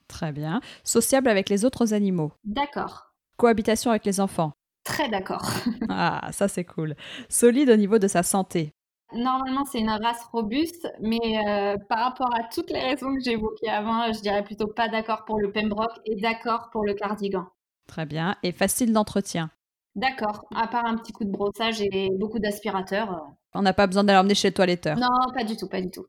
[0.09, 0.61] Très bien.
[0.85, 2.33] Sociable avec les autres animaux.
[2.45, 3.13] D'accord.
[3.37, 4.53] Cohabitation avec les enfants.
[4.87, 5.43] Très d'accord.
[5.91, 6.95] ah, ça c'est cool.
[7.29, 8.73] Solide au niveau de sa santé.
[9.13, 13.33] Normalement, c'est une race robuste, mais euh, par rapport à toutes les raisons que j'ai
[13.33, 17.47] évoquées avant, je dirais plutôt pas d'accord pour le Pembroke et d'accord pour le cardigan.
[17.87, 18.37] Très bien.
[18.43, 19.51] Et facile d'entretien.
[19.95, 20.45] D'accord.
[20.55, 23.13] À part un petit coup de brossage et beaucoup d'aspirateur.
[23.13, 23.33] Euh.
[23.55, 24.97] On n'a pas besoin d'aller emmener chez le toiletteur.
[24.99, 26.07] Non, pas du tout, pas du tout.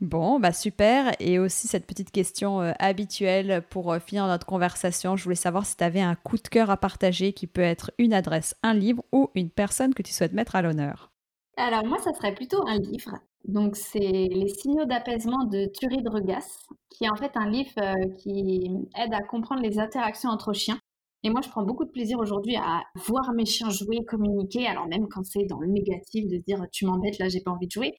[0.00, 1.14] Bon, bah super.
[1.20, 5.16] Et aussi cette petite question euh, habituelle pour finir notre conversation.
[5.16, 7.92] Je voulais savoir si tu avais un coup de cœur à partager qui peut être
[7.98, 11.12] une adresse, un livre ou une personne que tu souhaites mettre à l'honneur.
[11.56, 13.18] Alors moi, ça serait plutôt un livre.
[13.44, 17.94] Donc c'est Les signaux d'apaisement de Thury Regas, qui est en fait un livre euh,
[18.18, 20.78] qui aide à comprendre les interactions entre chiens.
[21.22, 24.86] Et moi, je prends beaucoup de plaisir aujourd'hui à voir mes chiens jouer, communiquer, alors
[24.86, 27.72] même quand c'est dans le négatif, de dire tu m'embêtes, là j'ai pas envie de
[27.72, 27.94] jouer.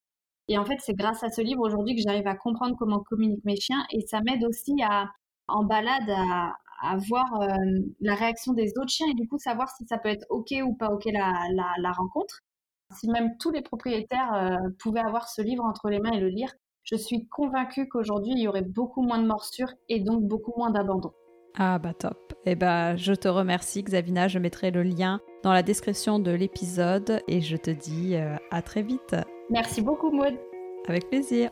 [0.48, 3.45] Et en fait, c'est grâce à ce livre aujourd'hui que j'arrive à comprendre comment communiquent
[3.45, 5.10] mes chiens et ça m'aide aussi à,
[5.48, 7.48] en balade, à, voir euh,
[8.02, 10.76] la réaction des autres chiens et du coup savoir si ça peut être ok ou
[10.76, 12.39] pas ok la rencontre.
[12.95, 16.30] Si même tous les propriétaires euh, pouvaient avoir ce livre entre les mains et le
[16.30, 20.54] lire, je suis convaincue qu'aujourd'hui, il y aurait beaucoup moins de morsures et donc beaucoup
[20.58, 21.12] moins d'abandon.
[21.58, 22.34] Ah bah top.
[22.45, 27.22] Eh bah je te remercie Xavina, je mettrai le lien dans la description de l'épisode
[27.30, 29.16] et je te dis euh, à très vite.
[29.50, 30.36] Merci beaucoup Maud.
[30.89, 31.52] Avec plaisir.